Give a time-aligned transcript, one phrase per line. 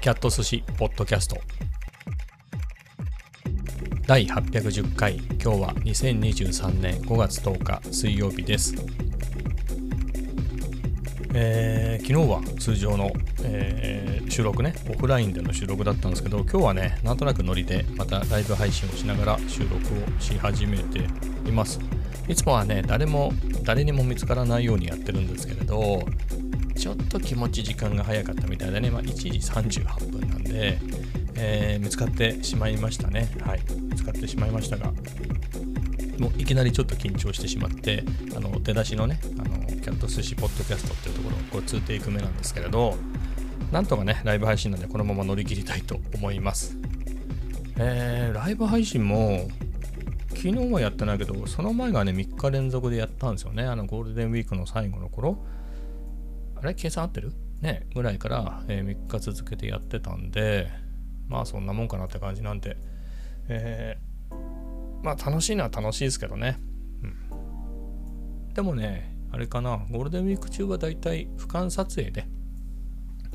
[0.00, 1.38] キャット寿司ポッドキャスト。
[4.06, 5.16] 第810回。
[5.16, 8.76] 今日は2023年5月10日水曜日です。
[11.34, 13.10] えー、昨日は通常の、
[13.42, 14.72] えー、収録ね。
[14.88, 21.00] オフラインでの収録だったんですけど今日はねなんとなくノリでまたライブ配信をしながら収録をし始めて
[21.44, 21.80] います。
[22.28, 23.32] いつもはね誰も
[23.64, 26.04] 誰にも見つからないようにやってるんですけれど
[26.78, 30.78] ちょっと気持ち時間が早かったみたいでね、まあ、1時38分なんで、
[31.34, 33.28] えー、見つかってしまいましたね。
[33.44, 34.92] はい、見つかってしまいましたが、
[36.18, 38.04] もういきなりちょっと緊張してしまって、
[38.36, 42.96] あの出だしのね、あのキャット寿司ポッドキャストっていうところ、こう2テイク目なんですけれど、
[43.72, 46.76] なんとかね、ライブ配信なんでこのまま乗り切りたいと思います。
[47.76, 49.48] えー、ライブ配信も、
[50.30, 53.64] 昨日はやってないけど、その前がね、3日連続でやったんですよね。
[53.64, 55.38] あのゴールデンウィークの最後の頃。
[56.60, 56.74] あれ？
[56.74, 57.32] 計算合ってる？
[57.60, 60.70] ね、ぐらいから、えー、3日続けてやってたんで、
[61.28, 62.76] まあそんなもんかなって感じなんで、
[63.48, 64.34] えー、
[65.02, 66.58] まあ楽しいのは楽しいですけどね。
[67.02, 67.06] う
[68.50, 68.54] ん。
[68.54, 72.26] でもね、あれかな、ゴールデンウィーク中はだいたい俯瞰撮影で、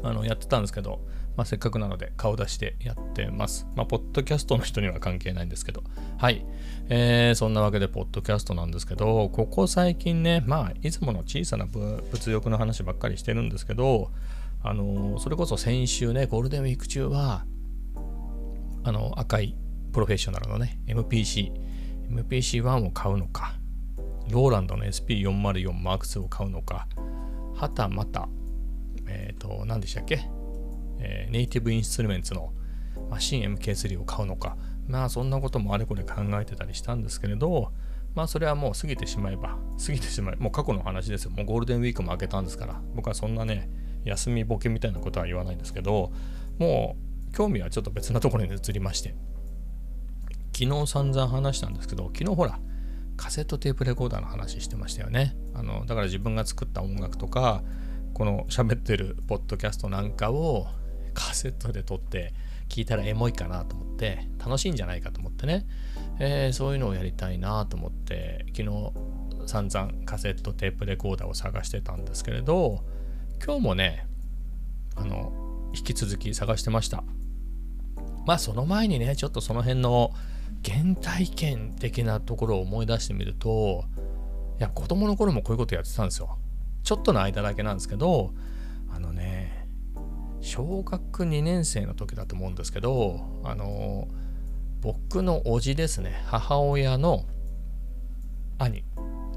[0.03, 1.01] あの、やってたんですけど、
[1.35, 3.67] まあ、せっかくなので顔出してやってます。
[3.75, 5.83] まあ、ポッドキャストの人には関係ないんですけど。
[6.17, 6.45] はい。
[6.89, 14.11] えー、そんなわけで、ポッドキャストなんですけど、ここ最近ね、まあ、いつもの小さな物欲の話ばっかりしてるんですけど、
[14.61, 17.45] あのー、それこそ先週ね、ゴールデンウィーク中は、
[18.83, 19.55] あの、赤い
[19.91, 21.51] プロフェッショナルのね、MPC、
[22.09, 23.55] MPC-1 を買うのか、
[24.29, 26.87] ローランドの SP404 マーク2を買うのか、
[27.55, 28.29] はたまた、
[29.13, 30.21] えっ、ー、と、何でしたっけ？
[30.99, 32.51] えー、ネイティブインストゥルメンツの
[33.09, 37.71] マシン MK3 を買うのか、まあそんなこともあれこれ考えてたりしたんですけれど、
[38.15, 41.31] まあそれはもう過ぎてしまえば、過ぎてしまえば、もう過去の話ですよ。
[41.31, 43.69] もうゴールデンウィークも明けたんですから、僕はそんなね、
[44.05, 46.11] 休みボケみたいなことは言わないんですけど、
[46.59, 46.95] も
[47.29, 49.15] う興味はちょっと別なところに移りまして、
[50.55, 52.59] 昨日散々話したんですけど、昨日ほら、
[53.17, 55.35] カセットテープレコーダーの話してましたよね。
[55.53, 57.63] あのだから自分が作った音楽とか、
[58.13, 60.67] この喋ってるポッドキャストなんかを
[61.13, 62.33] カセットで撮って
[62.69, 65.65] 聞いたらエモいかなと思って楽しいんじゃないかと思ってね、
[66.19, 68.91] えー、そういうのをやりたいなと思って昨日
[69.45, 72.83] 散々カセットテープレコーダーを探してたんですけれど
[73.43, 74.07] 今日もね
[74.95, 75.33] あの
[75.75, 77.03] 引き続き探してました。
[78.25, 80.11] まあその前にねちょっとその辺の
[80.63, 83.83] 原体験的なところを思い出してみると
[84.59, 86.37] いや子供の頃もこういうことやってたんですよ。
[86.83, 88.33] ちょっとの間だけなんですけど
[88.93, 89.67] あのね
[90.41, 94.07] 小学2年生の時だと思うんですけどあの
[94.81, 97.25] 僕の叔父ですね母親の
[98.59, 98.83] 兄、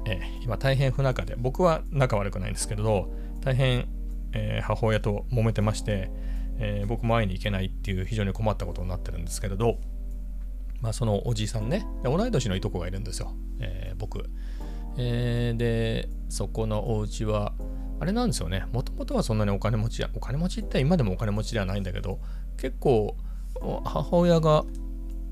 [0.05, 3.87] えー、今大変不仲で僕は仲悪くないんですけど大変、
[4.33, 6.11] えー、母親と揉めてまして、
[6.59, 9.77] えー、僕も会いに行けないっていう非常に困ったことになってるんですけれど
[10.81, 14.29] まあそのおじいさんね同い年のいとこがいるんですよ、え僕、
[14.97, 17.53] えーでそこのお家は
[17.99, 18.65] あれなんですよね。
[18.73, 22.19] もともとはそんなにお金持ちや、お金持ちって今でもお金持ちではないんだけど、
[22.57, 23.15] 結構
[23.85, 24.65] 母親が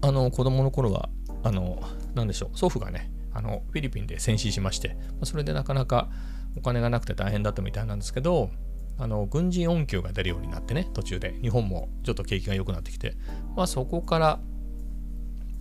[0.02, 1.10] あの子供の頃は、
[1.44, 1.82] あの、
[2.16, 6.10] なんでしょう、祖父がね、あのフィリピンで戦死しまして、それでなかなか
[6.58, 8.50] お金がなくて大変だったみたいなんですけど、
[8.98, 13.16] あの軍人恩給が出るようになってね、途中で日本もちょっと景気が良くなってきて、
[13.56, 14.40] まあそこから、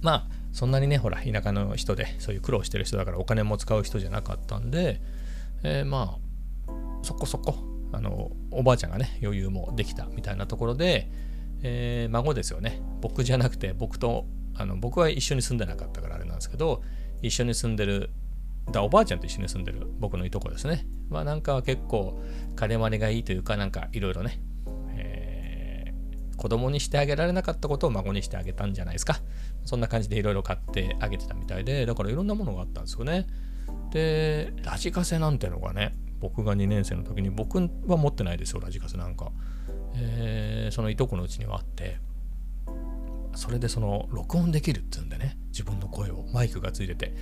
[0.01, 5.01] まあそんなにね、ほら、田舎の人でそういう苦労してる人だからお金も使う人じゃなかったんで、
[5.65, 6.17] えー、ま
[6.69, 6.73] あ
[7.03, 7.57] そこそこ
[7.93, 11.11] あのおばあちゃんがね余裕もできたみたいなところで、
[11.65, 12.81] えー、孫ですよね。
[13.01, 16.83] 僕じゃなくて僕とあの僕は一緒に住んでなかったからあれなんですけど
[17.21, 18.11] 一緒に住んでる
[18.71, 20.87] だおばあちゃんと一緒に住んでる僕のいとこですね。
[21.09, 22.23] まあなんか結構
[22.55, 24.41] 金まりがいいというかなんかいろいろね、
[26.45, 29.17] 子供にしてあげられなかったことを孫にしてあげたんじゃないですか。
[29.65, 33.27] そんな感じでいろいろ買ってあげてたみたいでだからいろんなものがあったんですよね。
[33.93, 37.57] でラジカセなんてのがね僕が2年生の時に僕
[37.87, 39.33] は持ってないですよラジカセなんか、
[39.97, 41.97] えー、そのいとこのうちにはあって。
[43.35, 47.15] それでその録音できるっていうんでね自分の声をマイクがついてて。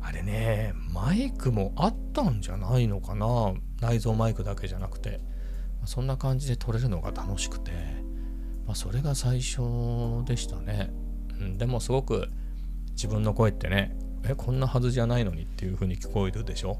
[0.00, 3.52] あれねマイクもあったんじゃないのかな。
[3.82, 5.20] 内蔵マイクだけじゃなくて。
[5.84, 7.72] そんな感じで撮れるのが楽しくて、
[8.70, 9.62] まあ、それが最初
[10.24, 10.92] でしたね、
[11.40, 12.28] うん、でもすごく
[12.92, 16.78] 自分の声ってねえこんなはずじゃないのにっていう風に聞こえるでしょ？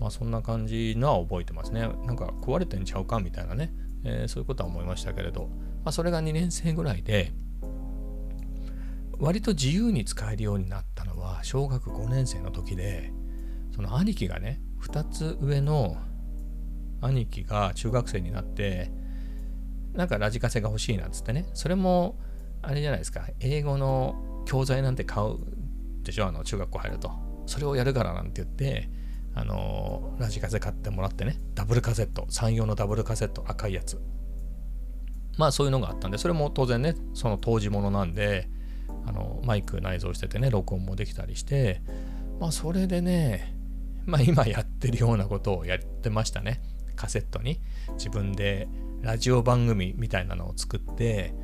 [0.00, 1.82] まあそんな感じのは覚えてますね。
[1.82, 3.72] なんか壊れてんちゃうかみたいなね、
[4.02, 5.42] えー、そういうことは思いましたけれど、
[5.84, 7.32] まあそれが2年生ぐらいで、
[9.20, 13.12] 割と自由に使えるようになったのは小学5年生の時で、
[13.72, 15.96] その兄貴がね、2つ上の
[17.00, 18.98] 兄貴が中学生になって、
[19.94, 22.18] なんかラジカセが欲しいなんつってね、それも、
[22.62, 25.36] あれじゃないですか、英語の教材なんて買う
[26.02, 27.10] でしょ、あの中学校入ると。
[27.46, 28.88] それをやるからなんて言って、
[29.34, 34.00] あのラジカセ買ってもらってね、ダブルカセット、産業のダブルカセット、赤いやつ。
[35.38, 38.48] まあそういうのがあったんで、それも当然ね、その当時ものなんで、
[39.06, 41.82] あのマイク内蔵しててね、録音もできたりして、
[42.38, 43.56] まあそれでね、
[44.04, 46.62] まあ今やってるようなことをやってましたね。
[46.96, 47.60] カセットに。
[47.92, 48.68] 自分で
[49.02, 51.34] ラジオ番組みたいなのを作って、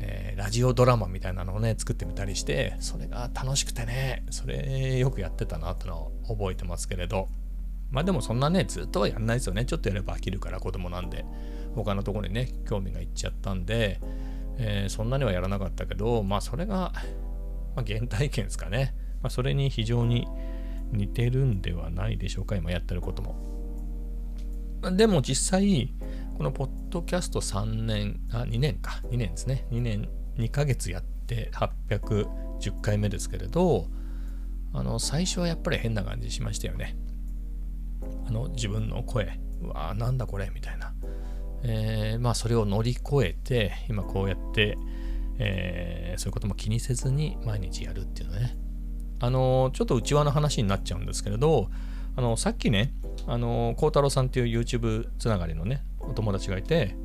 [0.00, 7.28] えー、ラジオドラマみたいなのをね作ってみたりしてそれが楽しくてねそれよくやってたなってのを覚えてますけれど。
[7.90, 9.64] まあでもそんなねずっとはやんないですよね。
[9.64, 11.24] ちょっとやれば飽きるから子供なんで。
[11.74, 14.00] 他のところにね興味がいっちゃったんで、
[14.58, 16.92] えー、そんなにはやらなかったけどまあそれが、
[17.74, 20.28] まあ、原体験ですかね、まあ、それに非常に
[20.92, 22.56] 似てるんではないでしょうか。
[22.56, 23.34] 今やってることも。
[24.92, 25.94] でも実際、
[26.36, 29.66] このポッドキャスト3年、あ、2年か、2年ですね。
[29.70, 33.86] 2年、2ヶ月やって810回目ですけれど、
[34.72, 36.96] あの、最初はやっぱり変な感じしましたよね。
[38.26, 40.92] あの、自分の声、うわなんだこれみたいな。
[41.62, 44.76] えー、まあ、それを乗り越えて、今こうやって、
[45.38, 48.56] えー、そういうことも気にせずに毎日やるっていうのね。
[49.20, 51.70] あの、ちょっと内輪の話になっちゃうんですけれど、
[52.16, 52.92] あの、さっきね、
[53.28, 56.96] あの、孝太郎さんっていう YouTube つながりのね、お友達がいて、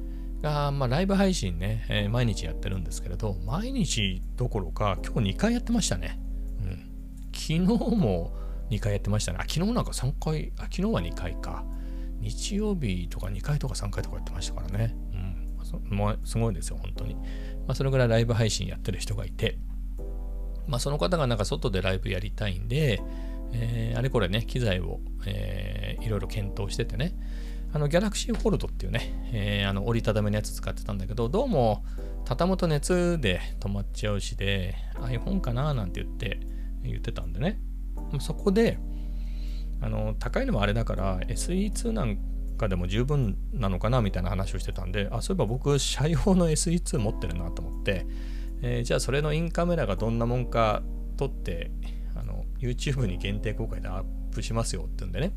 [0.42, 6.19] が、まあ、ライブ配信ね、えー、毎日やってるんですけれど、毎日どころか、今日2回やってましたね。
[6.62, 6.90] うん。
[7.34, 8.34] 昨日も
[8.69, 9.40] 2回やってましたね。
[9.40, 11.66] あ、昨日なんか3回、あ、昨日は2回か。
[12.22, 14.96] 日曜日とか2回とか3回とかやってましたからね。
[15.13, 15.98] うん。
[15.98, 17.16] もうすごいですよ、本当に。
[17.16, 17.22] ま
[17.69, 19.57] あ、それぐらいライブ配信やってる人がいて、
[20.68, 23.01] まあ、その方がなんか外でライブやりたいんで、
[23.54, 27.13] えー、あれこれね、機材を、えー、いろいろ検討しててね、
[27.71, 31.83] あの、ギャラクシーフォルドっていうね、えー、あの、折りたたみのやつ使ってたんだけど、どうも、
[32.25, 36.39] 畳むと熱で止まっちゃうしで、iPhone かななんて言って、
[36.83, 37.60] 言ってたんでね。
[38.19, 38.80] そこで、
[39.81, 42.18] あの、高いのもあれだから、SE2 なん
[42.57, 48.07] かでも十分なのかなみたいな話をしてたんで、あ、そういえば僕、社用の SE2 持ってるなと思って、
[48.63, 50.81] えー、じゃあそれのインカメラがどんなもんか
[51.18, 51.72] 撮って、
[52.60, 55.33] YouTube に限定公開でアップしますよって言うんでね、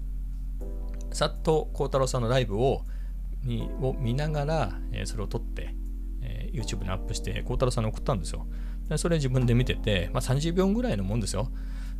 [1.12, 2.82] さっと孝太郎さんのライブを
[3.44, 5.74] にを見ながら、えー、それを撮って、
[6.22, 8.46] えー、YouTube にアップして孝太郎さんに送ったんですよ。
[8.88, 11.50] でそれ自分で見てて、まあ、30秒ぐらいのもんですよ。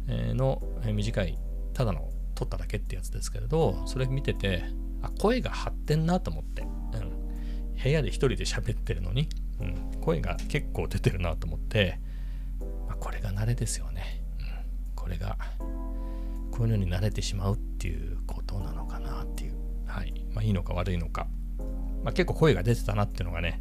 [0.08, 1.38] えー、の、えー、短い、
[1.74, 4.64] ただの撮っただけってやつですけれど、それ見てて、
[5.00, 9.28] あ、声が張ってんなと思って、うん、部屋で一人で喋ってるのに、
[9.60, 11.98] うん、声が結構出てるなと思って、
[12.88, 14.22] まあ、これが慣れですよね。
[14.40, 14.72] うん
[15.02, 15.36] これが
[16.52, 19.54] こういうのに慣れてしまうってていうことなのかなっていう、
[19.86, 20.14] はい。
[20.32, 21.26] まあ、いいのか悪いのか、
[22.04, 23.60] まあ、結構声が出てたなっていうのがね、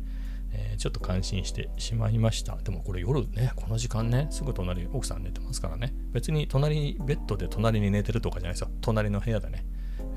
[0.53, 2.55] えー、ちょっと感心してしまいました。
[2.57, 5.93] でもこれ夜ねこの時間ねすぐ隣奥さん寝てますからね。
[6.11, 8.69] 別に隣ベッドで隣に寝てるとかじゃないですよ。
[8.81, 9.65] 隣の部屋でね、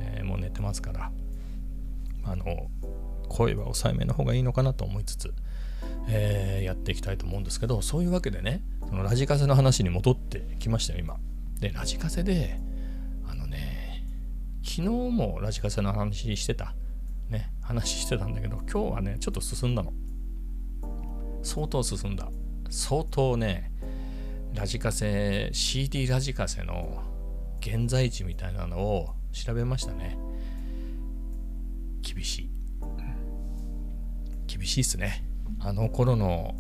[0.00, 1.10] えー、もう寝てますから。
[2.26, 2.44] あの
[3.28, 5.34] 声は抑えめの方がいいのかなと思いつつ
[6.08, 11.16] えー、やっていきたいと思うんですけど、そういうわけでね、そのラジカセの話に戻ってきましたよ、今。
[11.60, 12.60] で、ラジカセで、
[14.64, 16.75] 昨日もラジカセの話してた。
[17.28, 19.93] ね、話してたんだけど、今日はね、ちょっと進んだの。
[21.43, 22.31] 相当進んだ。
[22.70, 23.70] 相当ね、
[24.55, 27.03] ラジカセ、CD ラジカセの
[27.60, 30.19] 現在地みたいなのを調べましたね。
[32.03, 32.50] 厳しい。
[34.46, 35.24] 厳しいっすね。
[35.60, 36.55] あの頃の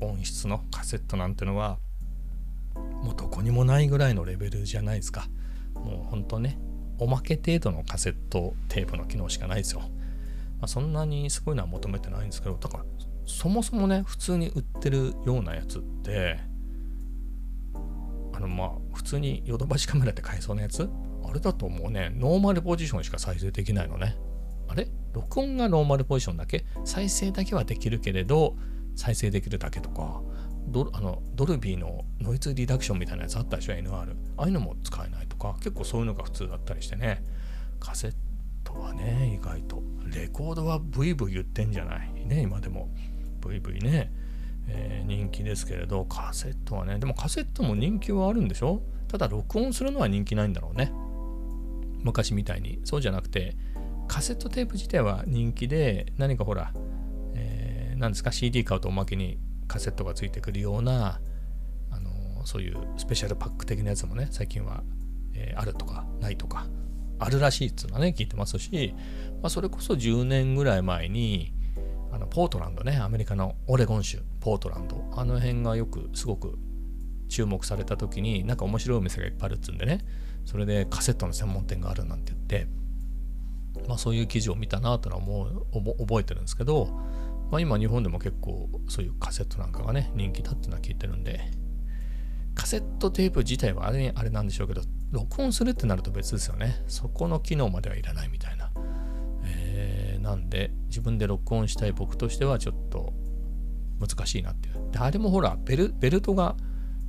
[0.00, 1.78] 音質のカセットなんてのは
[2.74, 5.28] もうどこにもないぐらいのレベルじゃないですか
[5.74, 6.58] もうほんとね
[7.02, 9.86] おまけ程度のカセットテープの機能しかないですよ、ま
[10.62, 12.84] あ、そんなにすごいのは求めてないんですけどだから
[13.26, 16.38] そもそもね普通に売ってるようなやつって
[18.34, 20.88] あのまあ普通にヨドバシカメラで買えそうなやつ？
[21.24, 24.16] あれだともうねノーマルポジションしか再生できないのね。
[24.68, 24.88] あれ？
[25.12, 26.64] 録音がノーマルポジションだけ？
[26.84, 28.56] 再生だけはできるけれど
[28.96, 30.22] 再生できるだけとか。
[30.68, 35.54] ドあのドルビーのノイズリダクションみたいなやつあったでしょ？NR ああいうのも使えないとか。
[35.58, 37.24] 結構そういうのが普通だったりしてね。
[37.80, 38.14] カセッ
[38.64, 39.82] トはね意外と。
[40.06, 42.12] レコードはブイブイ言ってんじゃない？
[42.26, 42.88] ね今でも。
[43.40, 44.12] ブイブイね、
[44.68, 46.04] えー、人気ですけれど。
[46.04, 46.98] カセットはね。
[46.98, 48.82] でもカセットも人気はあるんでしょ？
[49.08, 50.92] ただ録音するのは人気ないんだろうね。
[52.02, 52.80] 昔みたいに。
[52.84, 53.56] そうじゃなくて
[54.08, 56.72] カセットテープ自体は人気で、何かほら、
[57.34, 59.38] えー、何ですか、CD 買うとおまけに
[59.72, 61.20] カセットがついてくるような、
[61.90, 64.82] あのそういうスペシャルパック的なやつもね、最近は、
[65.34, 66.66] えー、あるとか、ないとか、
[67.18, 68.94] あるらしいっていうのはね、聞いてますし、
[69.40, 71.54] まあ、それこそ10年ぐらい前に、
[72.12, 76.58] あのポートランドねアメリカのオレゴン州ポートランドあの辺がよくすごく
[77.30, 80.04] 注目された時になんか面白いお店がいっぱいあるっつうんでね
[80.44, 82.66] それでカセットの専門店があるなんて言って
[83.88, 86.90] まあそういう記事を見たなというのはもう覚えてるんですけど、
[87.52, 91.50] まあ、今日本でも結構そういうカセットなんかがね人気だってのは聞いてるんで
[92.54, 94.80] カセットテープ自体はあれあれなんでしょうけど
[95.10, 96.82] 録音するってなると別ですよね。
[96.88, 98.70] そこの機能まではいらないみたいな、
[99.44, 103.12] えー、なんで自分で録音したい僕としてはちょっと
[104.00, 104.90] 難しいなっていう。
[104.90, 106.56] であれもほらベルベルトが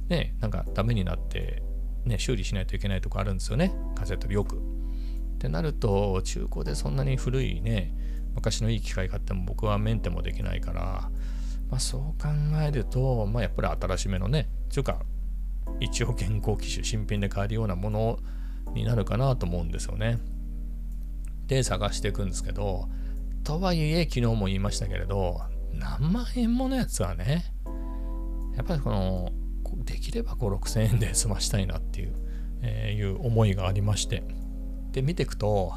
[0.10, 1.64] ね、なんかダメになって、
[2.06, 4.58] ね、修理しないといけないとこあるんですよね、カセットよく。
[4.58, 4.60] っ
[5.40, 7.94] てなると、中古でそんなに古いね、
[8.36, 11.10] 昔のいい機械買っても僕はメンテもできないから、
[11.70, 12.28] まあ、そう考
[12.62, 15.02] えると、まあ、やっぱり新しめのね、というか、
[15.80, 18.20] 一応現行機種、新品で買えるようなもの
[18.74, 20.20] になるかなと思うんですよね。
[21.48, 22.90] で、探していくんですけど、
[23.44, 25.42] とはいえ、昨日も言いましたけれど、
[25.74, 27.46] 何万円ものやつはね、
[28.56, 29.32] やっぱりこの
[29.84, 32.14] できれば5、6000円で済ましたいなっていう,、
[32.62, 34.24] えー、いう思いがありまして。
[34.92, 35.74] で、見ていくと、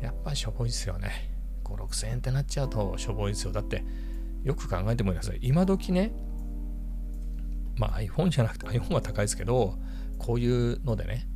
[0.00, 1.30] やっぱりしょぼいですよね。
[1.64, 3.52] 5、6000円ってなっちゃうとしょぼいですよ。
[3.52, 3.84] だって、
[4.42, 5.38] よく考えてもください。
[5.42, 6.12] 今時ね、
[7.76, 9.78] まあ iPhone じゃなくて iPhone は高いですけど、
[10.18, 11.26] こういうのでね、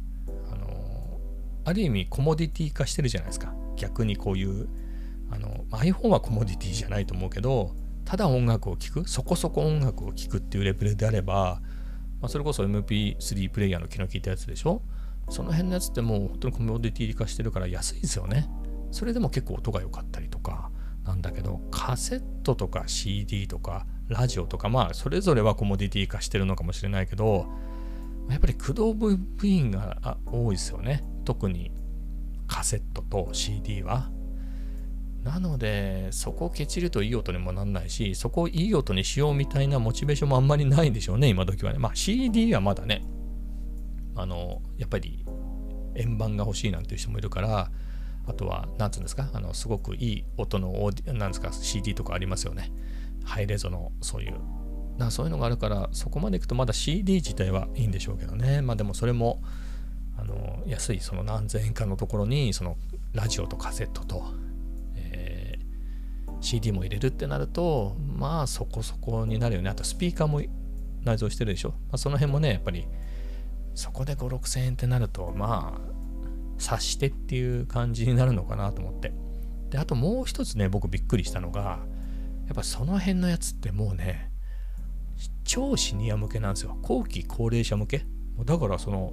[0.51, 1.21] あの
[1.65, 3.55] ある意味コモディティ化してるじゃないですか。
[3.77, 4.69] 逆にこういう、
[5.31, 11.61] あの iPhone はコモディティじゃないと思うけど、ただ音楽を聴くそこそこ音楽を聴くっていうレベルであれば、
[12.21, 14.83] まあ、それこそ MP3 プレイヤーの気の利いたやつでしょ
[15.29, 18.49] その辺のやつってもう本当にコモディティ化してるから安いですよね。
[18.91, 20.71] それでも結構音が良かったりとか。
[21.05, 27.47] なんだけどカセットとか CD とかラジオとかまあそれぞれはコモディティ化してるのかもしれないけど
[28.31, 31.05] やっぱり駆動部員が多いですよね。
[31.27, 31.73] 特に
[32.47, 34.11] カセットと CD は。
[35.25, 41.79] なので、そこをケチるといい音にもなんないし、そこをいい音にしようみたいなモチベーションもあんまりないんでしょうね、今時はね。
[41.79, 43.03] まあ CD はまだね、
[44.17, 45.25] あの、やっぱり
[45.95, 47.71] 円盤が欲しいなんていう人もいるから、
[48.27, 52.73] あとは、なんつうんですか、あの、すごくいい音のオーディ、なんですか、CD とかありますよね。
[53.25, 54.35] ハイレゾのそういう。
[54.99, 58.63] だそういうのがあるから、そこまでいくとまだ CD 自体はいいんでしょうけどね。
[58.63, 59.43] まあでもそれも、
[60.17, 62.77] あの、安いその何千円かのところに、その
[63.13, 64.25] ラジオとカセットと
[64.97, 65.59] え、
[66.41, 69.71] CD も入れるってなると、まあそこそこになるよね。
[69.71, 70.41] あとスピーカーも
[71.05, 71.71] 内蔵してるでしょ。
[71.71, 72.87] まあ、その辺もね、やっぱり
[73.75, 75.95] そこで5、6000円ってなると、まあ、
[76.59, 79.13] 察してっていう感じになるのかなと思って。
[79.71, 81.81] で、あともう一つね、僕びっくりしたのが、
[82.47, 84.31] やっぱその辺のやつってもうね、
[85.45, 86.77] 超シニア向けなんですよ。
[86.83, 88.05] 後期高齢者向け。
[88.45, 89.13] だからその、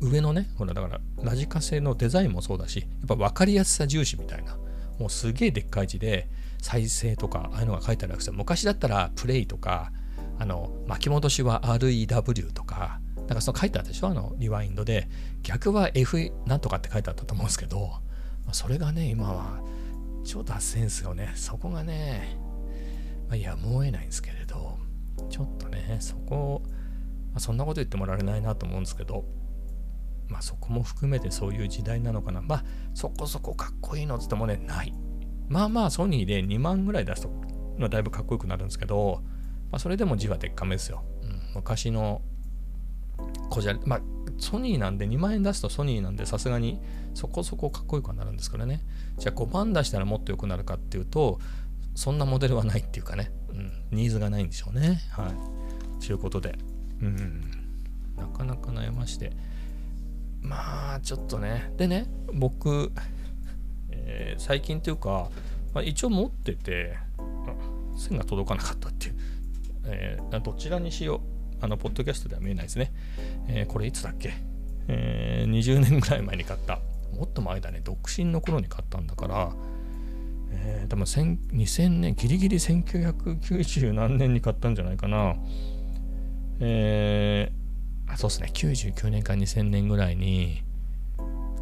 [0.00, 4.56] 上のね、ほらだからラジカセのデザインもそうだし、やっぱ分かりやすさ重視みたいな。
[4.98, 6.28] もうすげえでっかい字で
[6.60, 8.34] 再生とかああいうのが書いてあるわけですよ。
[8.34, 9.92] 昔だったらプレイとか
[10.38, 14.08] あの巻き戻しは REW とかなんかその書いてあったでしょ？
[14.08, 15.08] あのリワインドで
[15.44, 17.92] 逆は F なんとかって書いてあったと思うんですけど
[18.50, 19.60] それがね今は
[20.24, 22.36] 超脱線ですよねそこがね、
[23.28, 24.76] まあ、やむを得ないんですけれど
[25.30, 26.62] ちょっとねそこ、
[27.30, 29.24] まあ、そんなこと言ってもらえないなと思うんですけど
[30.28, 32.40] まあそこも含めてそういう時代なのかな。
[32.40, 34.94] まあそこそこかっこいいのって言ってもね、ない。
[35.48, 39.22] まあまあソニーで2万ぐらい出すと、だいぶかっこよくなるんですけど、
[39.72, 41.02] まあそれでも字はでっかめですよ。
[41.22, 42.22] うん、昔の
[43.48, 44.00] こじゃ、まあ
[44.38, 46.80] ソニーなんで2万円出すとソニーなんでさすがに
[47.14, 48.80] そこそこかっこよくはなるんですけどね。
[49.18, 51.38] じゃあ5万出したらもっと良くなるかっていうと、
[51.94, 55.00] そんなモデルはないっていうかね、うん、ニーズがないんでしょうね。
[55.10, 56.06] はい。
[56.06, 56.56] ということで、
[57.02, 57.42] うん、
[58.16, 59.32] なかなか悩まして。
[60.42, 62.92] まあちょっとねでね僕、
[63.90, 65.28] えー、最近というか、
[65.74, 66.96] まあ、一応持ってて
[67.96, 69.14] 線が届かなかったっていう、
[69.84, 72.92] えー、どちらにしようあのポッドキャストでは見えないですね、
[73.48, 74.32] えー、これいつだっけ、
[74.88, 76.78] えー、20年ぐらい前に買った。
[77.16, 77.80] もっと前だね。
[77.82, 79.52] 独身の頃に買ったんだから。
[80.52, 85.36] えー、多分2000年ギリギリ1990何年に買ったんじゃないかな。
[86.60, 87.52] え
[88.12, 90.62] あそうですね、99年か2000年ぐらいに、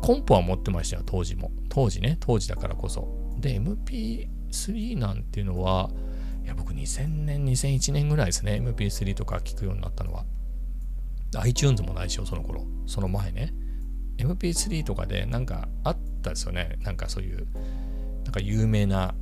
[0.01, 1.51] コンポは持ってましたよ、当時も。
[1.69, 3.07] 当時ね、当時だからこそ。
[3.39, 5.91] で、MP3 なんていうのは、
[6.49, 10.25] いや、僕2000年、2001年ぐらいですね、MP3 とか聞くようになったのは。
[11.41, 12.65] iTunes もないしよ、その頃。
[12.87, 13.53] その前ね。
[14.17, 16.79] MP3 とかでなんかあったですよね。
[16.81, 17.47] なんかそういう、
[18.25, 19.15] なんか有名な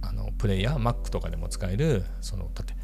[0.00, 2.74] あのプレイヤー、Mac とかでも使える、その、だって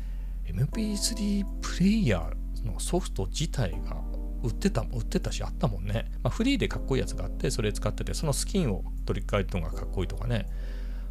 [0.52, 3.96] MP3 プレイヤーのソフト自体が
[4.42, 10.50] 売ってた売ってたしあったもんね、まあ、フリーでかっこいいやつがあってそれ使っててそのスキンを取り替えるのがかっこいいとかね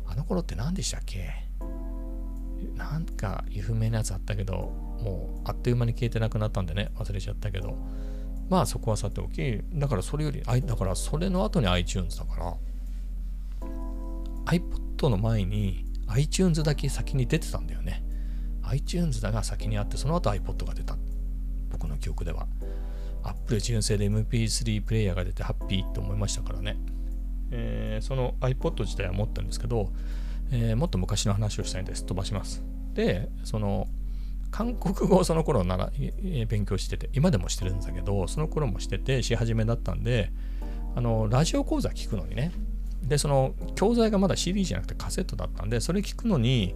[0.06, 1.43] あの頃って何でしたっけ？
[2.76, 4.56] なんか有名なやつあったけど、
[5.02, 7.78] もうあっという間に消えてなくなったんでね、忘れちゃったけど、
[8.50, 12.56] まあそこはさておき、だからそれより、だからそれの後に iTunes だから、
[14.46, 18.04] iPod の前に iTunes だけ先に出てたんだよね。
[18.64, 20.98] iTunes だが先にあって、その後 iPod が出た。
[21.72, 22.48] 僕の記憶では。
[23.24, 26.78] Apple 純正で MP3 プレイヤーが出てハッピーって思いましたからね。
[27.52, 29.92] えー、その iPod 自体は持ったんですけど、
[30.52, 32.06] えー、もっと昔の話をしたいんです。
[32.06, 32.64] 飛ばします。
[32.94, 33.88] で、その、
[34.52, 40.32] 韓国語をその頃なら、え勉強してて、今でもしてるんだけど、その頃もしてて、し始めだったんで、
[40.96, 42.52] あの、ラジオ講座聞くのにね、
[43.02, 46.76] で、その、教材がまだ CD じゃなくてカセットだったんで、それ聞くのに、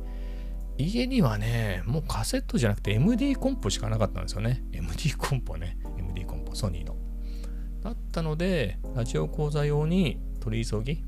[0.79, 4.63] 家にはね、もうカセットじゃなくて MD コンポしかなかったんですよね。
[4.71, 5.77] MD コンポね。
[5.97, 6.95] MD コンポ、ソニーの。
[7.81, 11.03] だったので、ラジオ講座用に取り急ぎ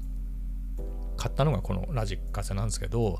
[1.20, 3.20] 買ったのがこのラジカセなんですけど、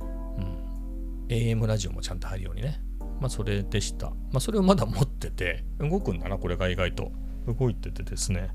[0.00, 2.80] うん、AM ラジオもちゃんと入るようにね。
[3.20, 4.10] まあそれでした。
[4.10, 7.10] まあそれをまだ持ってて、動くんだな、これが意外と。
[7.48, 8.50] 動いててですね、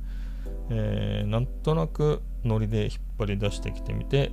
[0.70, 4.32] えー、なんとなくノリで引っ張り出してきてみて、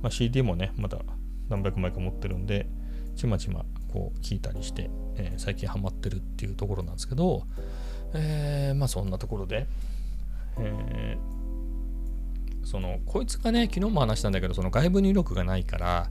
[0.00, 1.00] まあ、CD もね、まだ
[1.48, 2.68] 何百枚か持ってるんで、
[3.16, 7.42] ちまちまこう聞いたりして、えー、最近ハマってるっていうところなんですけど、
[8.14, 9.66] えー、まあそんなところで、
[10.58, 11.37] えー
[12.68, 16.10] そのこいつがね昨日も話したんだけどその外部入力がないから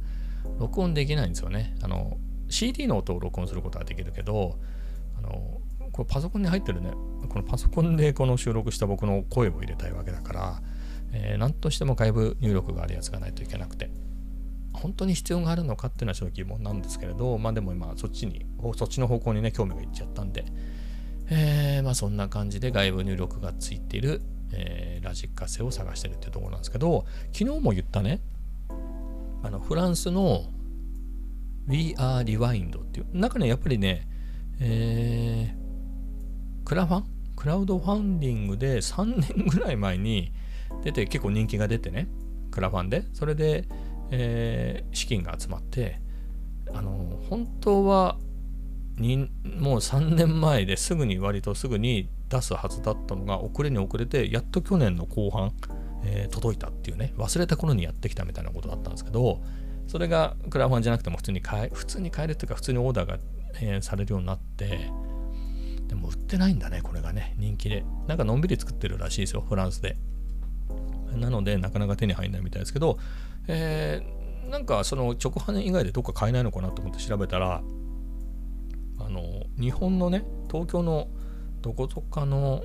[0.58, 1.76] 録音できないんですよね。
[1.84, 2.18] あの
[2.50, 4.58] CD の音を録音することはできるけど
[5.20, 5.62] あの
[5.92, 6.92] これパソコンに入ってるね。
[7.30, 10.62] このパソコンでこの収録した僕の声を入れたいわけだから、
[11.12, 13.92] えー、何としても外部入力があるやつがないといけなくて。
[14.74, 18.46] 本当に必要があるのかっていうのはちょっと疑問なんですけれどまあでも今そっちに
[18.76, 20.46] そっちの方向にね興味がいっちゃったんで。
[21.30, 28.22] えー、まあそんな感じで外部入力がついているえー、ラジカセを探してるっていうところなんですけど、昨日も言ったね、
[29.44, 30.46] あのフランスの
[31.68, 34.08] We Are Rewind っていう、中にやっぱりね、
[34.60, 37.06] えー、クラファン？
[37.36, 39.06] クラウドファンディングで3
[39.36, 40.32] 年ぐらい前に
[40.84, 42.08] 出て結構人気が出てね、
[42.50, 43.66] クラファンで、それで、
[44.10, 46.02] えー、資金が集まって、
[46.74, 48.18] あの、本当は
[48.98, 55.54] にもう3年前ですぐに割とすぐに出すはずだったのが遅れに遅れてやっと去年の後半、
[56.04, 57.14] えー、届いたっていうね。
[57.18, 59.42] 忘れた頃にやってきたみたいなことだったんですけど
[59.88, 63.18] それがクラファンじゃなくても普通に買え普通に買えるっていうか普通にオーダーが、
[63.62, 64.92] えー、されるようになって
[65.88, 67.84] でも売ってないんだねこれがね人気で。
[68.08, 69.98] なんかのんびり作ってるらしいですよフランスで。
[71.16, 73.00] なのでなかなか手に入んないみたいですけど、
[73.48, 77.62] えー、なんかその直販以外でどっか買えないのかなと思って調べたら
[79.00, 81.08] あの日本のね東京の
[81.62, 82.64] どこぞかの、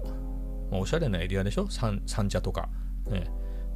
[0.70, 1.68] まあ、おしゃれなエリアでしょ？
[1.70, 2.68] 三茶とか、
[3.08, 3.30] ね。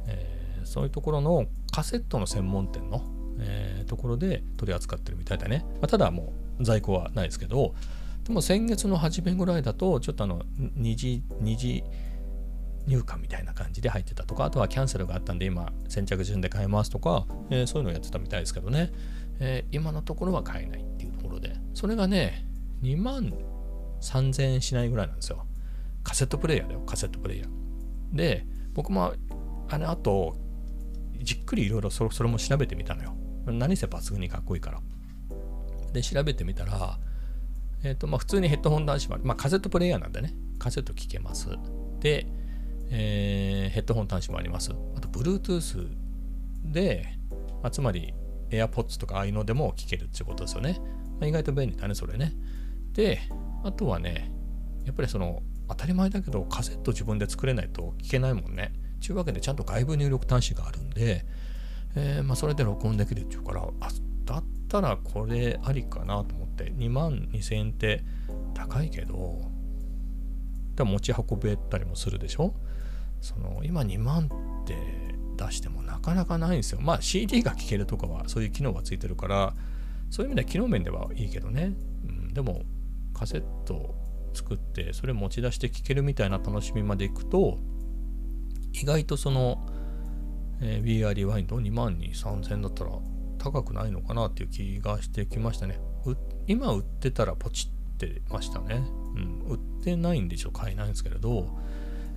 [0.07, 3.03] えー、そういうところのカセットの専門店の、
[3.39, 7.75] えー、ところで取り扱ってるみたいだね、まあ、ただもう在庫はないですけど
[8.23, 10.43] でも先月の初めぐらいだとちょっとあの
[10.75, 11.83] 二次二次
[12.87, 18.93] 入荷みたいな感じで入ってたとかあとはキャンセルがあったんで今先着順で買えますとか、えー、そういうのをやってたみたいですけどね、
[19.39, 21.53] えー、今のところは買えないっていうところで。
[21.73, 22.45] それがね
[22.81, 23.33] 2万
[24.01, 25.45] 3000円しないぐらいなんですよ。
[26.03, 28.15] カセットプレイヤーだよ、カセットプレイヤー。
[28.15, 29.13] で、僕も
[29.69, 30.35] あれ、あと、
[31.19, 33.15] じっくりいろいろそれも調べてみたのよ。
[33.45, 34.81] 何せ抜群にかっこいいから。
[35.93, 36.99] で、調べてみたら、
[37.83, 41.49] えっ、ー、と、まあ、普通にヘッドホン端子もあるまあ、カセットプレイヤーなんでね、カセット聞けます。
[41.99, 42.27] で、
[42.89, 44.71] えー、ヘッドホン端子もあります。
[44.95, 45.89] あと、Bluetooth
[46.63, 47.17] で、
[47.61, 48.13] まあ、つまり
[48.49, 50.79] AirPods とかああいうのでも聞けるっていうことですよね。
[51.19, 52.33] まあ、意外と便利だね、それね。
[52.93, 53.19] で、
[53.63, 54.31] あとはね、
[54.85, 58.71] やっぱりその、当たり前だけど、カセット自分で作れないと聞けないもんね。
[59.01, 61.25] ちゅうわけで、ちゃんと外部入力端子があるんで、
[61.95, 63.89] えー、まあ、それで録音できるっていうから、あ、
[64.25, 68.03] だったらこれありかなと思って、2万2000円って
[68.53, 69.41] 高いけど、
[70.75, 72.53] で持ち運べたりもするでしょ？
[73.19, 74.29] その、今2万
[74.63, 74.75] って
[75.37, 76.81] 出してもなかなかないんですよ。
[76.81, 79.53] まあ CD が聴けるとかはそういう機能がついてるから、
[80.09, 81.73] そういう意味では機能面ではいいけどね。
[82.07, 82.63] うん、でも
[83.17, 83.95] カセット
[84.33, 87.57] 作ってそれ持ち出して聴けるみたいな楽しみまでいくと
[88.73, 89.65] 意外とその、
[90.61, 92.91] えー、VR リワインド2万2 3000だったら
[93.39, 95.79] 高くないのかなっていう気がしてきましたね。
[96.47, 98.83] 今売ってたらポチってましたね。
[99.15, 101.47] うん、売ってないんでちょっと買えないんですけれど、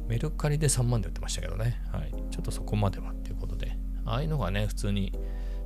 [0.08, 1.82] メルカリで3万で売ってましたけどね。
[1.92, 2.14] はい。
[2.30, 3.76] ちょっとそこまではっていうことで。
[4.04, 5.12] ああいうのがね、普通に。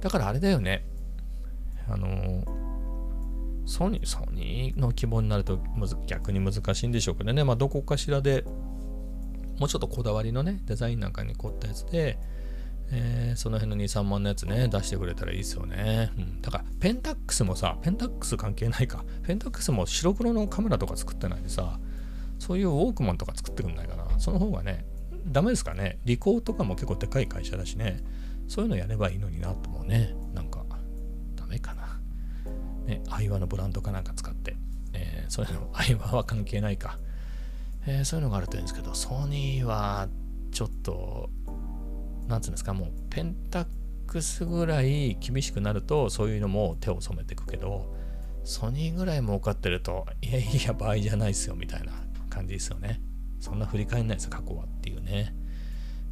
[0.00, 0.84] だからあれだよね。
[1.88, 2.63] あのー
[3.66, 5.58] ソニー、ソニーの規模になると
[6.06, 8.44] 逆に難しいんでしょうけどね、まあ、どこかしらで
[9.58, 12.18] もうちょっとこだわりのね、デザインなんかに凝ったやつで、
[12.90, 16.10] えー、その辺の2、3万のやつね、出してくれたらいいですよね。
[16.18, 19.04] うん、だから、ペンタックスもさ、ペンタックス関係ないか。
[19.22, 21.78] ペンタックスも白黒のカメラとか作ってないでさ、
[22.38, 24.06] そういうウォークマンとか作ってくんないかな。
[24.18, 24.84] その方がね、
[25.26, 25.98] ダメですかね。
[26.04, 28.02] リコーとかも結構でかい会社だしね、
[28.48, 30.14] そういうのやればいいのになと思うね。
[30.34, 30.64] なんか、
[31.36, 31.83] ダメかな。
[32.86, 34.56] ね、アイワのブランドかなんか使って、
[34.92, 36.98] えー、そういうの、アイワは関係ないか。
[37.86, 40.08] えー、そういうのがあるといいんですけど、ソニーは
[40.52, 41.30] ちょっと、
[42.28, 43.66] なんつうんですか、もうペンタッ
[44.06, 47.94] クスぐらい厳しくなると、そういうのも手を染めていくけど、
[48.44, 51.92] ソニーぐらい儲かってると、いやいや、場合じゃないですよ、みたいな
[52.30, 53.00] 感じですよね。
[53.40, 55.34] そんな振り返んないですよ、過去はっていうね。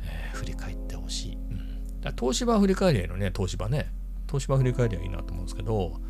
[0.05, 1.37] えー、振り返ってほしい。
[1.37, 2.01] うん。
[2.01, 3.91] だ東芝振り返りゃいいのね、東芝ね。
[4.27, 6.01] 東芝振り返りゃいいなと思うんですけど、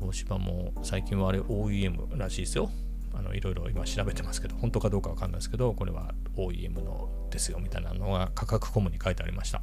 [0.00, 2.70] 東芝も最近はあれ OEM らしいですよ。
[3.14, 9.62] あのいろいろ今調べてますけど、本当かどうかわかんないですけど、これは OEM のですよみたいなのが価格コムに書いてありました。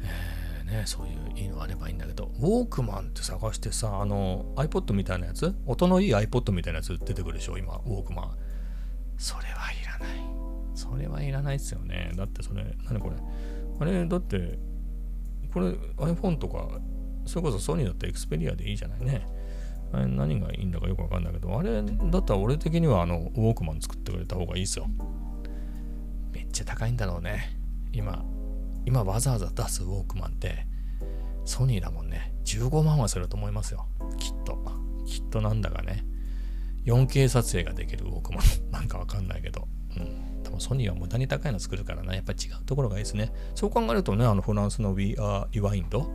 [0.00, 8.36] えー、ね、そういういいのあればいいんだけど、ウォークマンって探してさ、あの iPod みたいなやつ、音のいい iPod みたいなやつ出てくるでしょ、今、ウォークマン。
[9.18, 10.18] それはいらない。
[10.74, 12.12] それはいらないですよね。
[12.14, 13.16] だってそれ、何これ？
[13.80, 14.58] あれ、だって、
[15.52, 16.80] これ iPhone とか、
[17.26, 19.26] それこそソニーだったら Xperia でいいじゃないね。
[19.92, 24.86] 何がいいんだかよくわかんないけど、あれだったら俺的にはあのウォークマン作ってくれた方がいいですよ。
[26.32, 27.56] めっちゃ高いんだろうね。
[27.92, 28.24] 今、
[28.86, 30.66] 今わざわざ出すウォークマンって
[31.44, 32.32] ソニーだもんね。
[32.44, 33.86] 15万はすると思いますよ。
[34.18, 34.58] きっと。
[35.06, 36.04] きっとなんだかね。
[36.86, 38.42] 4K 撮影ができるウォークマン。
[38.72, 39.68] なんかわかんないけど。
[39.96, 40.42] うん。
[40.42, 42.14] 多分ソニーは無駄に高いの作るからな。
[42.14, 43.32] やっぱ違うところがいいですね。
[43.54, 46.08] そう考えるとね、あのフランスの We Are Rewind、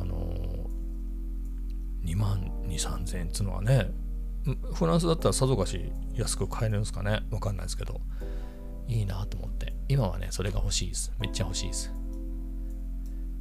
[0.00, 0.70] あの、
[2.04, 3.90] 2万2、3000円っつうのはね、
[4.74, 8.00] フランスだったらさぞかし安く買えるんですかねわかんないですけど。
[8.88, 9.74] いいなと思って。
[9.88, 11.12] 今はね、それが欲しいです。
[11.20, 11.92] めっちゃ欲しいです。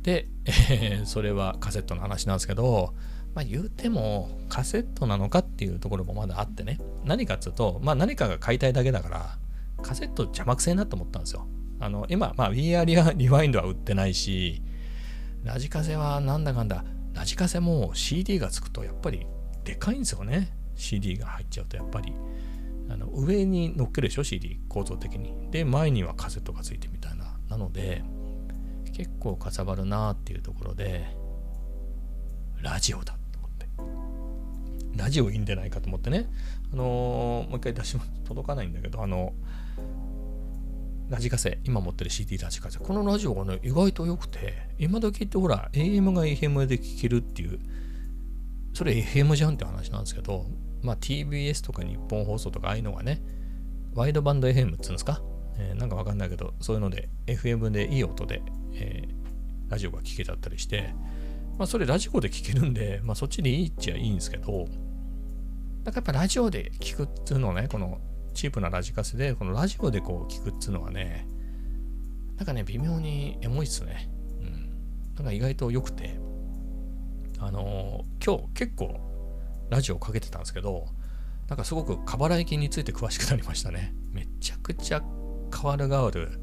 [0.02, 2.94] で、えー、それはカセットの話なんですけど、
[3.34, 6.80] まあ言うてもカセットなのかっていうところもまだあってね。
[7.06, 9.38] 何かっつうと、まあ何かが買いたいだけだから、
[9.82, 11.48] カセット邪魔くせえなと思ったんですよ。
[11.80, 14.62] あの、今、まあ VR リリワインドは売ってないし、
[15.43, 19.25] ラジカセはなんだかんだ、ラジカセも CD がつくとやっぱり
[19.63, 20.51] でかいんですよね。
[20.75, 22.13] CD が入っちゃうとやっぱり。
[22.89, 25.34] あの上に乗っけるでしょ？CD 構造的に。
[25.49, 27.38] で、前にはカセットがついてみたいな。
[27.49, 28.04] なので、
[28.93, 31.15] 結構かさばるなっていうところで、
[32.62, 33.67] ラジオだと思って。
[34.97, 36.30] ラジオいいんじゃないかと思ってね。
[36.73, 38.12] あのー、もう一回出します。
[38.25, 39.34] 届かないんだけど、あの、
[41.12, 42.80] ラジカセ、今持ってる CD ラジカセ。
[42.80, 47.60] このラジオがね、意外と良くて、今時ってほら、AM が FM で聴けるっていう、
[48.74, 50.45] それ FM じゃんって話なんですけど、
[50.82, 53.21] まあ TBS とか日本放送とかああいうのがね、
[53.93, 55.21] ワイドバンド FM っつうんですか、
[55.58, 58.41] えー、なんかわかんないけど、そういうので FM でいい音で、
[58.76, 60.93] えー、ラジオが聴けちゃったりして、
[61.58, 64.69] まあそれラジオで聴けるんで、まあそっちでいいっちゃいいんですけど、
[65.84, 68.00] だからやっぱラジオで聴くっていうのをね、この
[68.34, 71.28] チープなラジカセで、このラジオでこう聞くっていうのはね、
[72.38, 74.10] なんかね、微妙にエモいっすね。
[74.39, 75.15] うん。
[75.15, 76.20] なんか意外と良くて、
[77.39, 79.00] あのー、今日結構
[79.70, 80.88] ラジオかけてたんですけど、
[81.48, 83.94] なんかすごく過払い金について詳しくなりましたね。
[84.12, 85.04] めちゃくちゃ
[85.54, 86.39] 変わる変わる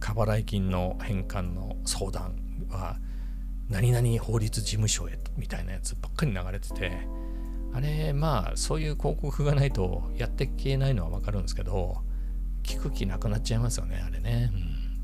[0.00, 2.36] 過払い金の返還の相談
[2.68, 2.98] は、
[3.68, 7.06] 何々法律事務所へみたいなやつばっかり流れてて、
[7.72, 12.02] あれ、まあ、そういう広告がないとやっていけないのはわかるんですけど、
[12.62, 14.50] 聞く気なくなっちゃいますよね、あれね。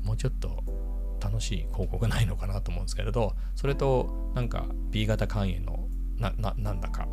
[0.01, 0.63] うん、もうちょっと
[1.19, 7.07] 楽しい広告ないのかなと思うんですけれど、それと、なんか B 型肝炎のな、な、なんだか、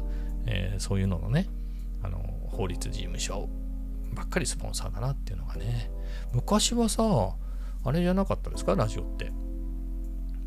[0.46, 1.48] えー、そういうののね、
[2.02, 3.48] あの、法律事務所
[4.14, 5.90] ばっかりスポンサーだなっていうのがね、
[6.32, 7.02] 昔はさ、
[7.84, 9.32] あれじゃなかったですか、ラジオって。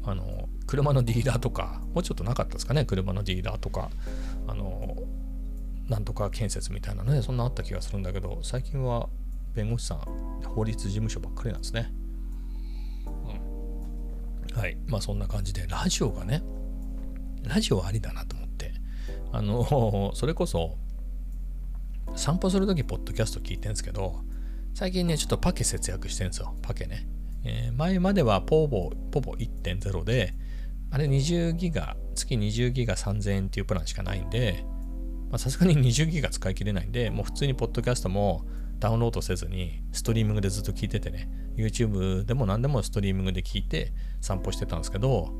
[0.04, 3.90] あの、車のディーラーとか、もうちょっとなかったですかね、車のディーラーとか、
[4.48, 4.98] あの、
[5.88, 9.10] なんとか建設みたいなね、そんなあった気がするんだけど、最近は
[9.56, 9.98] 弁護士さん、
[10.44, 11.92] 法律事務所ばっかりなんですね。
[14.54, 14.60] うん。
[14.60, 14.78] はい。
[14.86, 16.44] まあそんな感じで、ラジオがね、
[17.42, 18.72] ラジオありだなと思って、
[19.32, 20.78] あの、それこそ、
[22.16, 24.22] 散歩するとき、ポッドキャスト聞いてるんですけど、
[24.76, 26.54] 最近ね、ちょっとパケ節約してるんですよ。
[26.62, 27.08] パケね。
[27.44, 30.36] えー、前まではポボ、ポボ1.0で、
[30.92, 34.66] あれ20ギガ、月20ギガ3000円っていうプランしかないんで、
[35.38, 38.46] さすがに20ギガ使い切れないんで、もう普通にポッドキャストも
[38.80, 45.32] ダウンロードせずに、ストリーミングでずっと聞いててね、YouTube でも何でもストリーミングで聞いて散歩してたんですけど、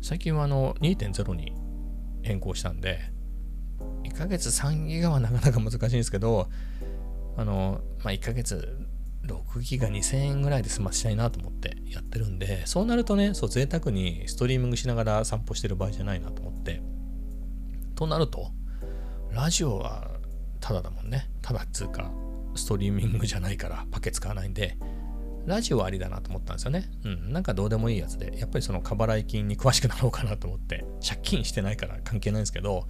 [0.00, 1.52] 最近はあの2.0に
[2.22, 3.00] 変更したんで、
[4.04, 6.48] 1ヶ月3ギガはなかなか難しいんですけど、
[7.36, 8.87] あの、まあ、1ヶ月
[9.28, 16.82] 6ギガ2000円ぐらいで済ましたいなと思ってやってるんで、そうなるとね、そう贅沢にストリーミングしながら散歩してる場合じゃないなと思って。
[17.94, 18.50] となると、
[19.30, 20.18] ラジオは
[20.60, 21.30] ただだもんね。
[21.42, 22.10] ただっつうか、
[22.54, 24.76] ストリーミングじゃないからパケ使わないんで、
[25.46, 26.90] ラジオありだなと思ったんですよね。
[27.04, 32.86] うん、なんかどうでもいいやつで、やっぱりその過払い金に詳しくなろうかなと思って、借金してないから関係ないんですけど、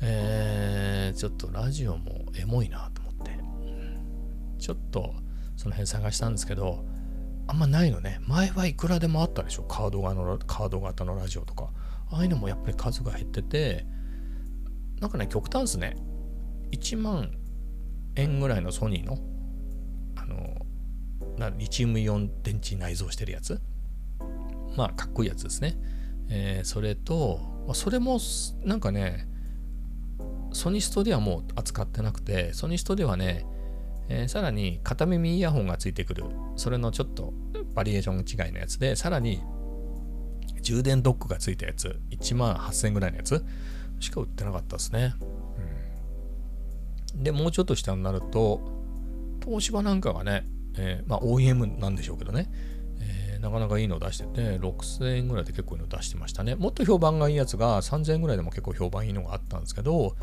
[0.00, 3.38] えー、ちょっとラジオもエモいなと思って、
[4.58, 5.14] ちょっと
[5.58, 6.86] その辺探したんですけど、
[7.46, 8.20] あんまないのね。
[8.26, 9.64] 前はいくらでもあったでしょ。
[9.64, 11.70] カード型のカード型のラジオとか。
[12.10, 13.84] ああいうのもやっぱり数が減ってて、
[15.00, 15.96] なんかね、極端ですね。
[16.72, 17.32] 1万
[18.16, 19.18] 円ぐらいのソニーの、
[20.16, 20.66] あの、
[21.38, 23.60] なリチウムイオン電池内蔵してるやつ
[24.76, 25.76] まあかっこいいやつですね、
[26.28, 27.40] えー、それと
[27.74, 28.18] それも
[28.64, 29.28] なんかね
[30.52, 33.44] ソニストではもう扱ってなくてソニストではね、
[34.08, 36.24] えー、さらに片耳イヤホンがついてくる
[36.56, 37.32] それのちょっと
[37.74, 39.40] バリエーション違いのやつでさらに
[40.62, 43.44] 充電ドックがついたやつ1万8000円ぐらいのやつ
[44.00, 45.14] しか売ってなかったですね、
[47.14, 48.60] うん、でもうちょっと下になると
[49.44, 50.46] 東芝なんかがね
[50.78, 52.50] えー、まあ OEM なんでしょうけどね、
[53.00, 56.54] えー、なかなかいいのを出してて、6000円ぐらいで結構いいのを出してましたね。
[56.54, 60.16] もっと評判がいいやつが3000円ぐらいでも結構評判いいのがあったんですけど、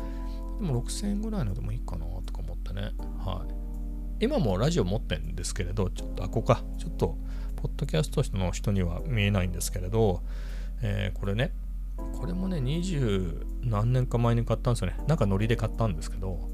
[0.60, 2.92] でも6000円ぐらいのでもいいかなとか思ってね。
[3.24, 3.55] はい。
[4.20, 6.62] 今もラジオ持ってんですけれど、ちょっと、あ、こか。
[6.78, 7.16] ちょっと、
[7.56, 10.22] ポッドキャストの人には見えないんですけれど、
[10.82, 11.52] えー、これね、
[12.18, 14.98] これもね、20何年か前に買ったんですよね。
[15.06, 16.48] なんかノリで買ったんですけど、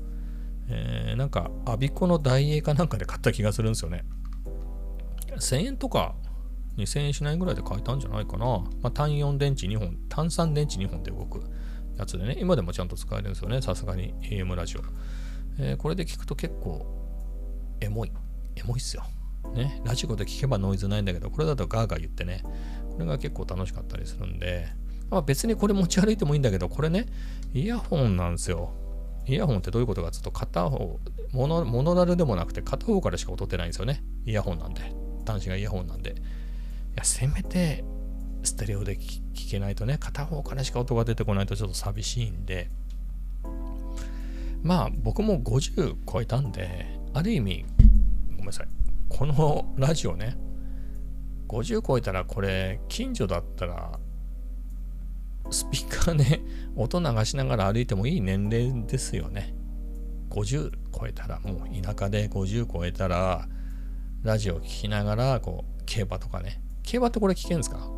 [0.69, 4.05] えー、なんか、アビコの大英かなんかで買った気がするんですよね。
[5.37, 6.15] 1000円とか
[6.77, 8.47] 2000円しないぐらいで買えたんじゃないかな。
[8.47, 11.43] まあ、単4電池2本、単3電池2本で動く
[11.99, 14.81] やつでね、今でもちゃんと使えるんですよね、さすがに AM ラジオ。
[15.59, 16.87] えー、これで聞くと結構、
[17.83, 18.13] エモい。
[18.57, 19.05] エモいっすよ。
[19.55, 22.43] ね、ラジオで聞けばノイズないんだけど、これだとガーガー言ってね、
[22.93, 24.69] これが結構楽しかったりするんで、
[25.11, 27.07] まあ、別にこれ持ち歩いてもいいんだけど、これね、
[27.53, 28.71] イヤホンなんですよ。
[29.27, 31.01] イヤホンってどういうことかというと、片方、
[31.33, 34.03] モノモノラルでもなくて片方からしか音ってないんですよね。
[34.25, 34.81] イヤホンなんで。
[35.27, 36.13] 端子がイヤホンなんで。
[36.13, 36.15] い
[36.97, 37.85] や、せめて
[38.43, 42.71] ステレオで聞けないとね、片方からしか音が出てこないとちょっと寂しいんで、
[44.63, 47.72] まあ僕も50超えたんで、ある意味、ご
[48.43, 48.69] めんなさい。
[49.09, 50.37] このラジオね、
[51.49, 53.99] 50超えたらこれ、近所だったら
[55.51, 56.41] スピーカーね、
[56.77, 59.55] 音流しながら歩いてもいい年齢ですよね。
[60.31, 63.47] 50超えたら、もう田舎で50超えたら、
[64.23, 66.63] ラジオ聴きながら、こう、競馬とかね。
[66.83, 67.91] 競馬ってこれ聞けんですか？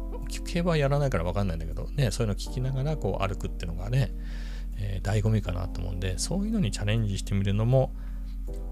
[0.46, 4.10] 競馬やらないから分かんないんだけど、ね、そういうの聞きながら、こう、歩くっていうのがね、
[4.78, 7.92] えー、醍醐味かなと思うんで、そういうのにチャレンジしてみるのも、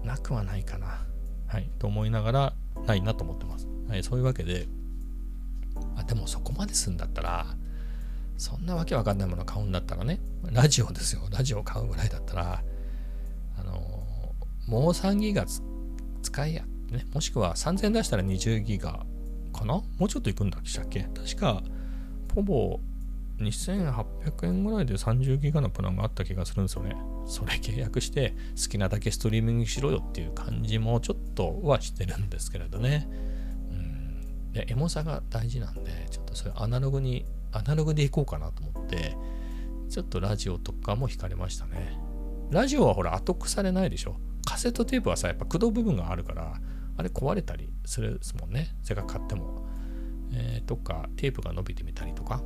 [0.03, 1.05] なくはないかな。
[1.53, 2.53] はい、と思いながら、
[2.87, 3.67] ないなと思ってます。
[3.87, 4.67] はい、そういうわけで、
[5.95, 7.45] あ、でもそこまですんだったら、
[8.37, 10.19] そんなわけわかんないもの買うんだったらね、
[10.51, 11.21] ラジオですよ。
[11.29, 12.63] ラジオ買うぐらいだったら、
[13.59, 13.73] あの
[14.67, 15.45] もう3ギガ
[16.23, 17.05] 使いやね。
[17.13, 19.05] もしくは3000出したら20ギガ
[19.53, 19.75] かな？
[19.75, 21.01] もうちょっといくんだっけ？
[21.03, 21.61] 確か、
[22.33, 22.79] ほぼ
[23.39, 26.95] 2800円ぐらいで30ギガのプランがあった気がするんですよね。
[27.25, 33.07] それ契約して好きなだけストリーミングしろよっていう感じもちょっとはしてるんですけれどね。
[33.71, 34.51] うん。
[34.51, 39.15] で、エモさが大事なんで、ちょっとそれアナログにアナログでいこうかなと思って、
[39.89, 41.97] ちょっとラジオとかも惹かれましたね。
[42.51, 44.17] ラジオはほら後腐れないでしょ。
[44.45, 46.59] カセットテープはさ、やっぱ駆動部分があるから、
[46.97, 48.75] あれ壊れたりするですもんね。
[48.83, 49.65] せっかく買っても。
[50.31, 52.41] えー、とか、テープが伸びてみたりとか。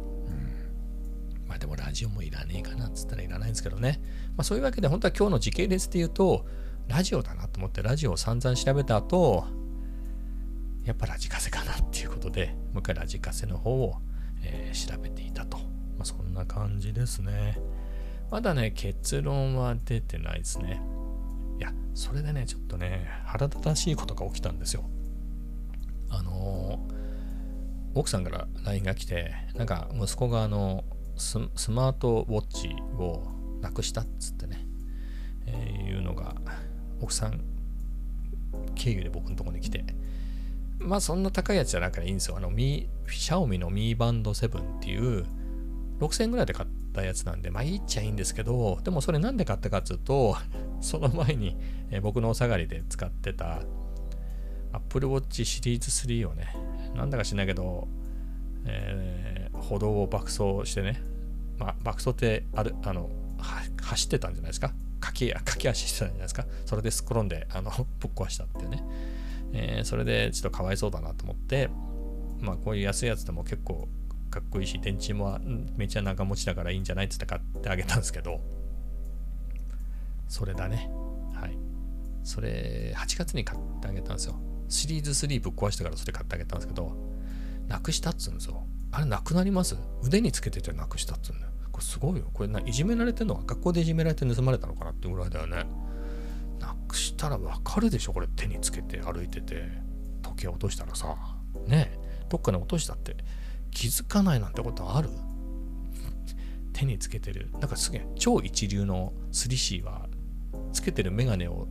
[1.47, 3.99] まあでもラジオもいらねえかなっつったらいらないんですけどね。
[4.35, 6.45] まあそういうわけで本当は今日の時系列で言うと、
[6.87, 9.45] ラジオだなと思ってラジオを散々調べた後、
[10.85, 13.95] やっぱラジカセかなっていうことで、もう一回ラジカセの方を
[14.43, 15.57] えー、調べていたと。
[15.57, 17.59] まあ、そんな感じですね。
[18.29, 20.81] まだね、結論は出てないですね。
[21.59, 24.83] いや、それでね、ちょっとね、腹立たしいことが起きたんですよ。
[26.09, 31.37] あのー、奥さんから LINE が来て、なんか息子があのス、ス
[31.71, 33.23] マートウォッチを
[33.61, 34.65] なくしたっつってね、
[35.45, 36.35] えー、いうのが、
[37.01, 37.41] 奥さん
[38.75, 39.83] 経由で僕のとこに来て、
[40.79, 42.37] まあそんな高いやつじゃなくていいんですよ。
[42.37, 45.25] あの、ミシャオミのミーバンド7っていう
[45.99, 50.37] 6000円ぐらいで買ったやつなんで、まあいいっちゃいいんですけど、でもそれなんで買ったかっつうと、
[50.81, 51.57] その前に、
[51.89, 53.63] えー、僕のお下がりで使ってた
[54.71, 56.55] Apple Watch シリーズ3をね、
[56.95, 57.87] なんだか知らないけど、
[58.65, 60.39] えー、歩道を爆走
[60.69, 61.01] してね、
[61.57, 63.09] まあ爆走ってある、あの、
[63.81, 64.73] 走ってたんじゃないですか？
[64.99, 66.45] 駆け駆け足してたんじゃないですか？
[66.65, 68.83] それです転んで、あの、 ぶっ壊したっていうね。
[69.53, 71.69] えー、それでちょっとかわいそうだなと思って、
[72.39, 73.87] まあこういう安いやつでも結構
[74.29, 75.39] かっこいいし、電池も
[75.77, 78.41] めっちゃ長持ちだからいいんじゃないって言って買ってあげたんですけど、
[80.27, 80.89] それだね。
[81.33, 81.57] はい。
[82.23, 84.35] それ、8月に買ってあげたんですよ。
[84.67, 86.91] シリーズ3ぶっ壊してからそれ買ってあげたんですけど、
[87.67, 88.65] なくしたっつうんですよ。
[88.91, 89.77] あれなくなります？
[90.03, 91.51] 腕につけててなくしたっつうんだよ。
[91.71, 92.29] これすごいよ。
[92.33, 95.65] これないじめられてんのは学校でいじめられて盗まれたのかなってぐらいだよね。
[96.59, 98.13] なくしたらわかるでしょ？
[98.13, 99.85] これ手につけて歩いてて。
[100.23, 101.15] 時計落としたらさ。
[101.67, 102.25] ねえ。
[102.29, 103.15] どっかに落としたって。
[103.71, 105.09] 気づかないなんてことある？
[106.73, 107.49] 手につけてる。
[107.59, 110.07] なんかすげえ超一流のスリシーは
[110.73, 111.67] つけてるメガネを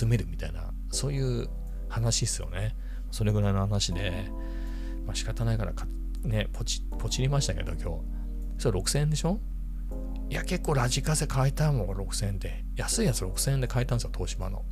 [0.00, 1.48] 盗めるみたいなそういう
[1.88, 2.76] 話っすよね。
[3.10, 4.30] それぐらいの話で。
[5.04, 5.72] まあ仕方ないから
[6.22, 8.00] ねポチポチりましたけど今日
[8.58, 9.40] それ6000円でしょ？
[10.30, 12.64] いや、結構ラジカセ買えたもん、6000円で。
[12.76, 14.64] 安いやつ6000円で買えたんですよ、東芝の。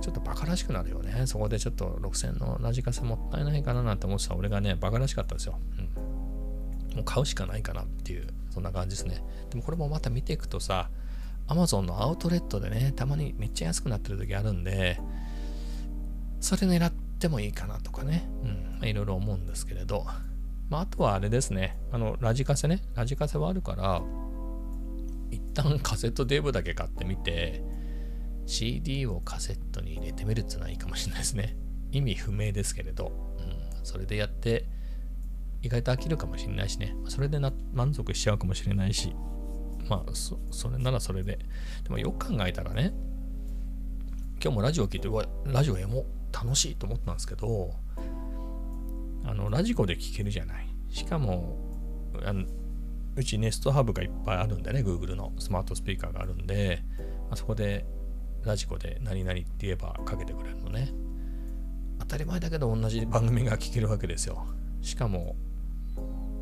[0.00, 1.26] ちょっとバカらしくなるよね。
[1.26, 5.58] そこでちょっと6000のラジカセもったいないかななんて思ってた俺がね、バカらしかったですよ。
[5.78, 6.96] うん。
[6.96, 9.22] もう買うしかないかなっていう、そんな感じですね。
[9.50, 10.90] でもこれもまた見ていくとさ、
[11.48, 15.00] Amazon のアウトレットでね、たまにめっちゃ安くなってる時あるんで、
[16.40, 20.06] それ狙ってもいいかなとかね、うん、まあ、いろいろ思うんですけれど、
[20.68, 24.02] まあ、あとはあれですね、あの、ラジカセね、ラジカセはあるから、
[25.30, 27.62] 一旦カセットデーブだけ買ってみて、
[28.46, 31.56] CD をカセットに入れてみるっていうのはいいかもしれないですね。
[31.92, 34.66] 意味不明ですけれど、うん、それでやって、
[35.62, 39.14] 意外と飽きるかもしれないしね、それでな満足しちゃうかもしれないし、
[39.88, 41.38] まあそ、それならそれで。
[41.82, 42.94] でもよく考えたらね、
[44.42, 47.74] 今日もラジオ聞いて、うわ、ラジオエモ楽しいと思ったんですけど、
[49.24, 50.68] あの、ラジコで聞けるじゃない。
[50.88, 51.56] しかも、
[52.24, 52.44] あの
[53.16, 56.82] うちネストハブがいっぱいあるんでね、Google のスマートスピーカーがあるんで、
[57.28, 57.84] まあ、そこで
[58.44, 60.92] ラジコで何々って言えばかけてくれるのね。
[61.98, 64.46] 当たり前だけど同じ番組が聞けるわけですよ。
[64.80, 65.36] しかも、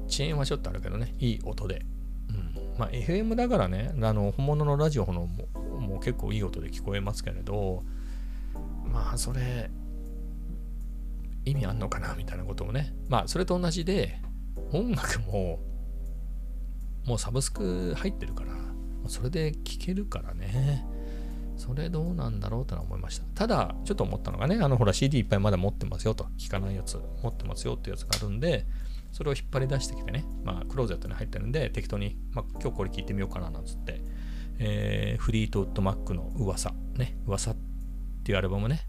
[0.06, 1.84] 遅延はちょっとあるけどね、いい音で。
[2.30, 2.78] うん。
[2.78, 5.48] まあ、FM だからね、あの、本物のラジオのも
[5.80, 7.82] もう結構いい音で聞こえますけれど、
[8.84, 9.70] まあ、それ、
[11.50, 12.94] 意味あんのかなみたいなことをね。
[13.08, 14.20] まあ、それと同じで、
[14.72, 15.60] 音楽も、
[17.06, 18.52] もうサブスク入ってるから、
[19.06, 20.84] それで聴けるからね。
[21.56, 23.24] それどうなんだろうとは思いました。
[23.34, 28.64] ただ、ちょっと思ったのがね、あのほら CD いっぱいまだ持ってますよと、聴かないやつ持ってますよってやつがあるんで、
[29.12, 34.00] それを引っ張り出してきてね、まあクローゼットに入ってるんで、適当に、まあ今日これ聞いてみようかななんつって、
[34.58, 37.56] えー、フリートウッドマックの噂、ね、噂っ
[38.22, 38.82] ていうアルバムね、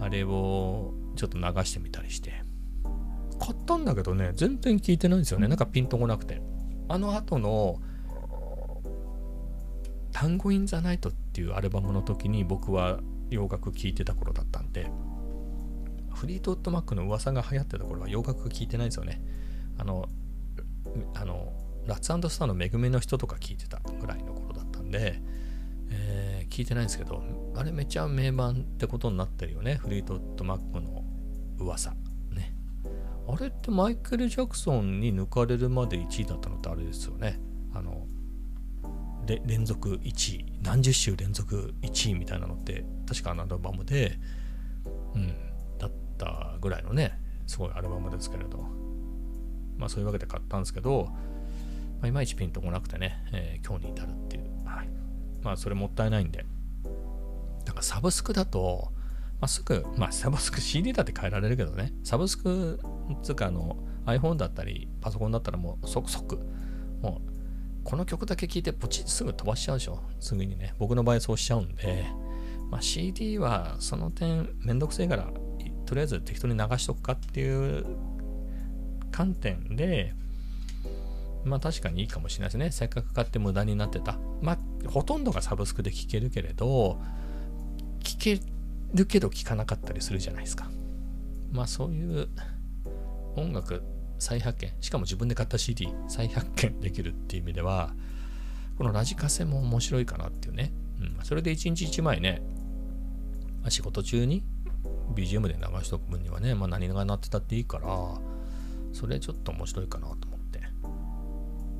[0.00, 2.42] あれをちょっと流してみたりして、
[3.40, 5.48] 買ったんだけどね、全然聞いてないんですよね。
[5.48, 6.42] なんかピンとこなくて。
[6.88, 7.80] あの後の
[10.12, 14.90] 「単語イン・ザ・ナイト」っていうアルバムの時に僕は洋楽聴いてた頃だったんで
[16.14, 19.22] フリートウッドマックの噂が流行ってた頃は洋楽聴いてないんですよね
[19.78, 20.06] あの
[21.14, 21.52] あの
[21.86, 25.20] ラッツスターの恵みの人とか聞いてたぐらいの頃だったんで、
[25.90, 27.22] えー、聞いてないんですけど
[27.56, 31.01] あれめっちゃ名盤ってことになってるよねフリートウッドマックの
[31.62, 31.90] 噂
[32.30, 32.54] ね
[33.28, 37.38] あれってマイケル・ジャクソンに抜かれるまで1位だったのってあれですよね。
[37.72, 38.06] あの、
[39.26, 44.18] 連続1位、何十週連続1位みたいなのって、確かあのアルバムで、
[45.14, 45.28] うん、
[45.78, 48.58] だったぐらいのね、すごいアルバムですけれど、
[49.78, 54.42] まあそういうわけで買ったんですけど、まあ、いまいちピンとこなくてね、えー、今日に至るっていう。
[54.64, 54.88] はい。
[55.42, 56.44] まあそれもったいないんで。
[57.64, 58.92] だかサブスクだと、
[59.42, 62.78] まあ、すぐ、まあ、サブスク CD だって変えられるけどね、サブスク
[63.24, 63.76] つうかあの
[64.06, 66.38] iPhone だったりパソコンだったらもう即即、
[67.02, 67.32] もう
[67.82, 70.00] この曲だけ聴いてポチッすぐ飛ばしちゃうでしょ。
[70.20, 70.74] すぐにね。
[70.78, 72.06] 僕の場合そうしちゃうんで、
[72.70, 75.26] まあ、CD はその点めんどくせえから、
[75.86, 77.84] とりあえず適当に流しとくかっていう
[79.10, 80.14] 観点で、
[81.44, 82.70] まあ確かにいいかもしれないですね。
[82.70, 84.20] せっかく買って無駄になってた。
[84.40, 87.00] まあほとんどがサブスクで聴けるけれど、
[88.04, 88.40] 聴け
[88.94, 90.70] るけど聴かなかったりするじゃないですか。
[91.50, 92.28] まあそういう
[93.36, 93.82] 音楽
[94.18, 97.94] 再発見、しかも自分で買った CD 再発見できるっていう意味では、
[98.78, 100.72] このラジカセも面白いかなっていうね。
[101.00, 102.42] うん、それで1日1枚ね、
[103.60, 104.44] まあ、仕事中に
[105.14, 107.88] BGM で流しとく分にはね、まあ、何が鳴ってたっていいから、
[108.92, 110.60] それちょっと面白いかなと思って、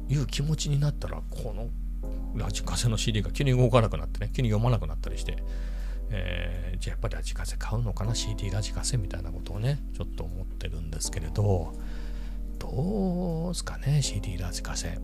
[0.09, 1.69] いう気持ちになったら、この
[2.35, 5.43] ラジカセの CD が急に動かなくなってね、急に読まなくなったりして、
[6.15, 11.73] えー、じゃあやっぱりラジカセ買うのかな？CD ラジカセみたいなことをねちょっと思ってるんですけれど
[12.59, 14.99] どうすかね？CD ラジカセ。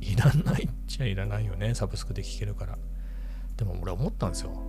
[0.00, 1.76] いらないっちゃいらないよね？
[1.76, 2.76] サブスクで聴けるから。
[3.56, 4.60] でも俺思ったんですよ。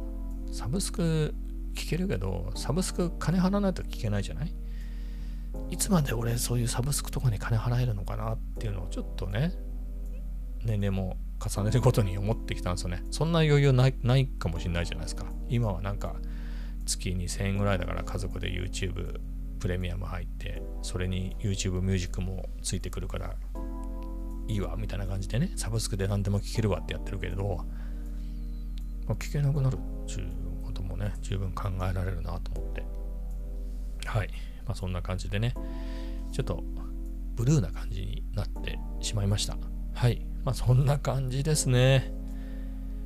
[0.51, 1.33] サブスク
[1.73, 4.53] 聞けるけど、サブスク金払わないと聞けないじゃない？
[5.71, 9.53] いつまで俺そういうサブスクとかに金払えるのかなっていうのをちょっとね、
[10.63, 11.17] 年齢も
[11.49, 13.03] 重ねることに思ってきたんですよね。
[13.11, 15.25] そんな余裕ないないかもしれないじゃないですか。
[15.49, 16.15] 今はなんか
[16.85, 19.19] 月2000円ぐらいだから家族で YouTube
[19.59, 23.35] プレミアム入ってそれに YouTube ミュージックもついてくるから
[24.47, 27.65] いいわみたいな感じでねサブスクで何でも聴けるわってやってるけれど、
[29.07, 29.77] まあ、聞けなくなる。
[30.03, 30.27] っていう
[30.65, 32.83] こともね十分考えられるなと思って。
[34.05, 34.27] はい。
[34.65, 35.53] まあそんな感じでね
[36.31, 36.63] ちょっと
[37.35, 39.57] ブルーな感じになってしまいました。
[39.93, 40.25] はい。
[40.43, 42.13] まあそんな感じですね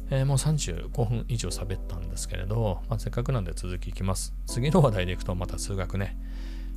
[0.09, 4.33] えー、もう35分以上喋ったんですけれど、まあ、せっかくなんで続きいきます。
[4.45, 6.17] 次の話題でいくとまた数学ね。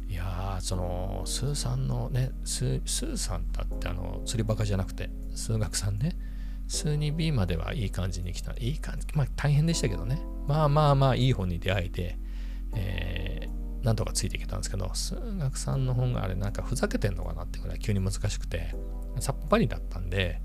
[0.08, 6.16] いやー、その、スーさんのね、スーさんだってあの、釣りバカじゃなくて、数学さんね、
[6.66, 8.52] 数 2B まではいい感じに来た。
[8.58, 9.06] いい感じ。
[9.14, 10.20] まあ大変でしたけどね。
[10.48, 12.18] まあまあまあいい本に出会えて、
[12.74, 18.74] えー、なんとかついていけたんですけど、数学さんの本があれなんかふざけてんのかなってぐらい急に難しくて、
[19.20, 20.42] さっぱりだったんで、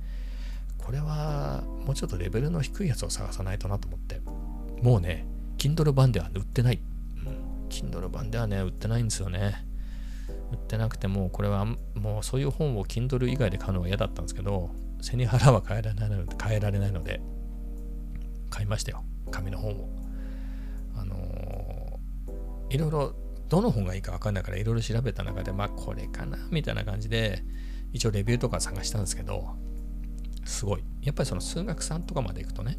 [0.85, 4.21] これはもうちょっとレベルの低いやつを探さないとなと思って、
[4.83, 5.25] もうね、
[5.57, 6.79] Kindle 版では売ってない。
[7.25, 9.65] うん、Kindle 版ではね、売ってないんですよね。
[10.51, 11.65] 売ってなくても、これは
[11.95, 14.69] もうそういう本を Kindle 以外で買うのは嫌だったんですけど、
[15.01, 17.19] 背に腹は変えられないので、変えられないので、
[18.51, 19.03] 買いましたよ。
[19.31, 19.89] 紙の本を。
[20.95, 23.15] あのー、いろいろ、
[23.49, 27.43] どの本がいいか分かんないからいろいろ調べた中で、まあこれかなみたいな感じで、
[27.91, 29.55] 一応レビューとか探したんですけど、
[30.45, 30.83] すごい。
[31.01, 32.77] やっぱりその数学さんとかまで行くとね、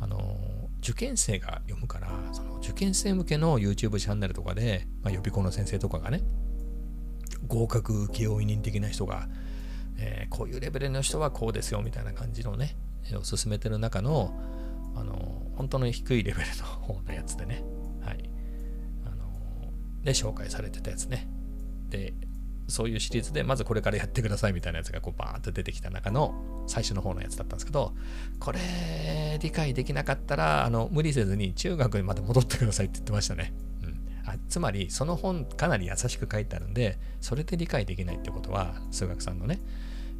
[0.00, 6.22] あの受験生が読むから、その受験生向けの YouTube チャンネルとかで、まあ、予備校の先生とかがね、
[7.46, 9.28] 合格請負人的な人が、
[9.98, 12.76] えー、こういうレベルの人はこうですよみたいな感じのね、
[13.14, 14.32] を進めてる中の、
[14.94, 17.62] あの本当の低いレベルの方のやつでね、
[18.04, 18.30] はい。
[19.06, 19.72] あの
[20.02, 21.28] で、紹介されてたやつね。
[21.88, 22.14] で、
[22.72, 27.92] そういうシリーズで、まずこれからやってくださいみたいなやつがこうバーッと出てきた中の最初の方のやつだったんですけど、
[28.40, 33.52] これ理解できなかったら、あの無理せずに中学にまで戻ってくださいって言ってましたね。
[33.82, 39.60] うん、あつまり、その本かなり優しく書いてあるんで、それで理解できないってことは、数学さんのね、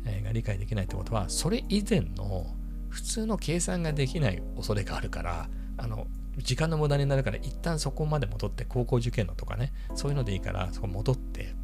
[0.05, 2.55] えー、が理解できないってことは、それ以前の
[2.91, 5.49] 普通の計算ができない恐れがあるから、
[5.79, 6.07] あの、
[6.39, 11.55] 時間の無駄になるから、一旦そこまで戻って、高校受験のとかね、そういうのでいいから、そこ戻って、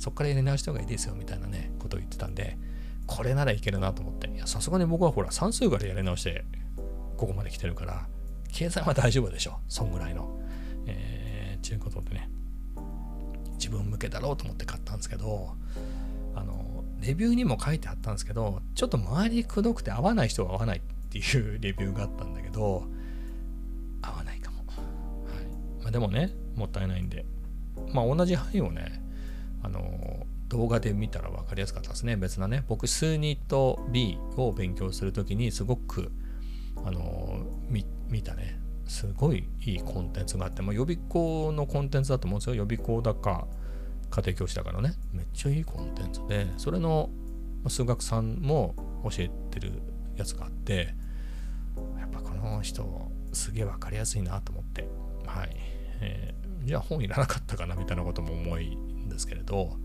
[0.00, 2.58] そこからやり直した方がいいですよみたいなね、ことを言ってたんで、
[3.06, 6.44] これならいけるなと思って、いや、さすがに僕はほら、算数からやり直して、
[7.18, 8.06] ここまで来てるから、
[8.50, 10.40] 計算は大丈夫でしょ、そんぐらいの。
[10.86, 12.30] えー、ちゅうことでね、
[13.58, 15.54] 自分向けだろうと思って買ったんですけど、
[16.34, 20.80] あの、レビューにも書いてあったんですけど、ちょっと周りくどくて合わない人は合わないっ
[21.10, 22.84] ていうレビューがあったんだけど、
[24.00, 24.58] 合わないかも。
[24.66, 25.82] はい。
[25.82, 27.26] まあでもね、もったいないんで、
[27.92, 29.09] まあ同じ範囲をね、
[29.62, 32.16] あの動画で見たら分かりやすかったですね。
[32.16, 36.10] 別なね僕数2と B を勉強する時にすごく
[36.84, 37.84] あの見
[38.22, 38.58] たね。
[38.86, 42.56] すごいいいコンテンツがあって、まあ、予備校のコンテンツだと思うんですよ。
[42.56, 43.46] 予備校だか
[44.10, 44.94] 家庭教師だからね。
[45.12, 47.08] めっちゃいいコンテンツでそれの
[47.68, 49.80] 数学さんも教えてる
[50.16, 50.94] やつがあって
[52.00, 54.88] やっぱこの人すげえ分かりやすいなと思って。
[55.24, 55.50] はい、
[56.00, 58.76] えー、じゃあ本いらなかったかなみたいなことも思い
[59.20, 59.76] ですけれど、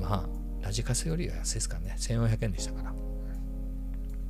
[0.00, 2.92] まあ、ラジカセよりは安いですからね、1400円でしたから。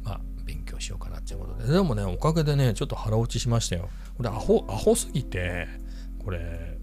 [0.05, 1.73] まあ、勉強しようかなっていうことで。
[1.73, 3.89] でもね、おかげでね、ちょっと腹落ちしましたよ。
[4.16, 5.68] これ、アホ、アホすぎて、
[6.23, 6.79] これ、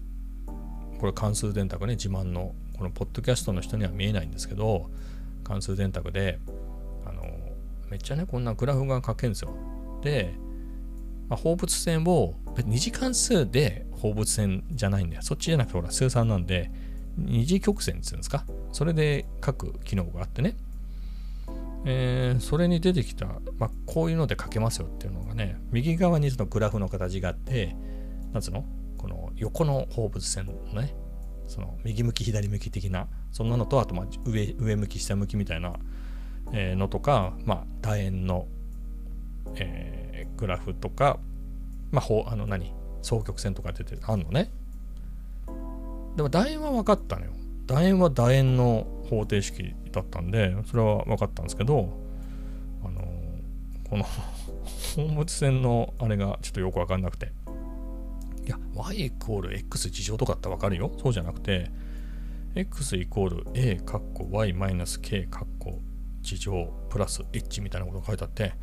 [0.98, 4.90] これ関数電卓ね、自慢の、このポッドキャストの人には見えないんですけど、
[5.44, 6.40] 関数電卓で、
[7.06, 7.22] あの、
[7.88, 9.54] めっちゃね、こんなグラフが書けるんですよ。
[10.02, 10.34] で、
[11.28, 12.34] まあ、放物線を
[12.64, 15.22] 二次関数で放物線じゃないんだよ。
[15.22, 16.70] そっちじゃなくてほら、数三なんで、
[17.16, 18.44] 二次曲線っていうんですか？
[18.72, 20.56] それで書く機能があってね。
[21.84, 23.26] えー、それに出てきた、
[23.58, 27.74] まあ、こういうので書けますよっていうのがね、右側にそのグラフの形があって、
[28.32, 28.64] なんつうの？
[28.98, 30.94] この横の放物線のね、
[31.48, 35.74] その右向き左向き的な、そんなのと、あとまあ上上向き下向きみたいな、
[36.52, 38.46] えー、のとか、まあ楕円の、
[39.56, 41.18] えーグラフとか、
[41.90, 42.72] まあ、ほあの何？
[43.02, 44.50] 双曲線とか出てあんのね。
[46.16, 47.32] でも楕円は分かったのよ。
[47.66, 51.92] 楕円は楕円の方程式だったんで、それは分かったんですけど、
[52.84, 53.00] あの
[53.88, 54.04] この
[54.96, 57.32] 放物線のあれがちょっとよく分かんなくて。
[58.46, 60.90] いや、y イコール x 事乗とかって分かるよ。
[60.98, 61.70] そうじゃなくて、
[62.54, 65.80] x イコール a カッコ y マイナス k カッコ
[66.22, 68.54] 事乗プラス h みたいなことが書いてあって、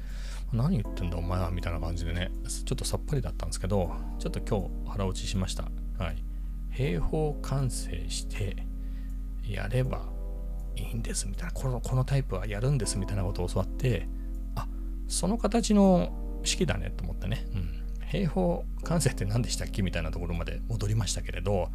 [0.53, 2.31] 何言ってんだお前はみたいな感じでね、
[2.65, 5.63] ちょっとさっぱりだったんですけど、ちょっと今日腹落ちしました。
[5.97, 6.23] はい。
[6.71, 8.67] 平方完成して
[9.47, 10.01] やれば
[10.75, 14.07] いいんですみたいな、このこのタイプはやるんですみたいなことを教わって、
[14.55, 14.67] あ
[15.07, 17.69] その形の式だねと思ってね、うん、
[18.07, 21.69] 平方完成って何でしたっけみたいなところまで戻りましたけれど、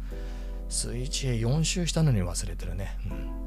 [0.69, 2.97] スイッチへ4周したのに忘れてるね。
[3.05, 3.42] うん、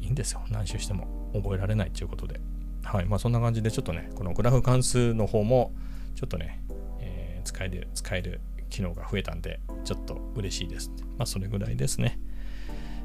[0.00, 0.42] いいんですよ。
[0.50, 2.40] 何周しても覚えられないということで。
[2.82, 3.06] はい。
[3.06, 5.72] まあそんな感じでちょっとね、このグラフ関数の方も
[6.14, 6.62] ちょっとね、
[7.00, 8.40] えー、使える、使える
[8.70, 10.90] 機能が増えたんで、ちょっと嬉しいです。
[11.18, 12.18] まあそれぐらいですね。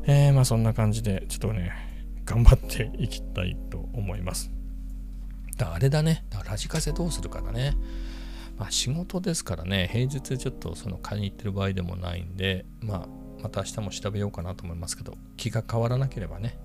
[0.04, 1.72] えー、まあそんな感じで、ちょっとね、
[2.26, 4.52] 頑張っていきたいと思います。
[5.58, 6.26] だあれだね。
[6.30, 7.76] だラジカセどうするかだね。
[8.58, 13.08] まあ仕事ですからね、平日ちょっとその買いに行ってる場合でもないんで、まあ
[13.42, 16.58] また明日も調べようかなと思いますけど、気が変わらなければね。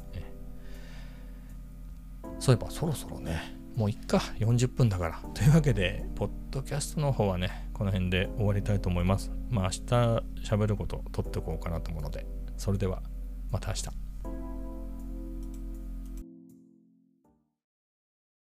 [2.39, 3.41] そういえばそろそろね、
[3.77, 5.23] もういっか、40分だから。
[5.35, 9.33] というわけで、ポッドキャストの方はね、この辺で終わりたいと思います。
[9.51, 9.81] まあ明日
[10.45, 12.27] 喋ること取っておこうかなと思うので、
[12.57, 13.03] それでは
[13.51, 14.12] また明日。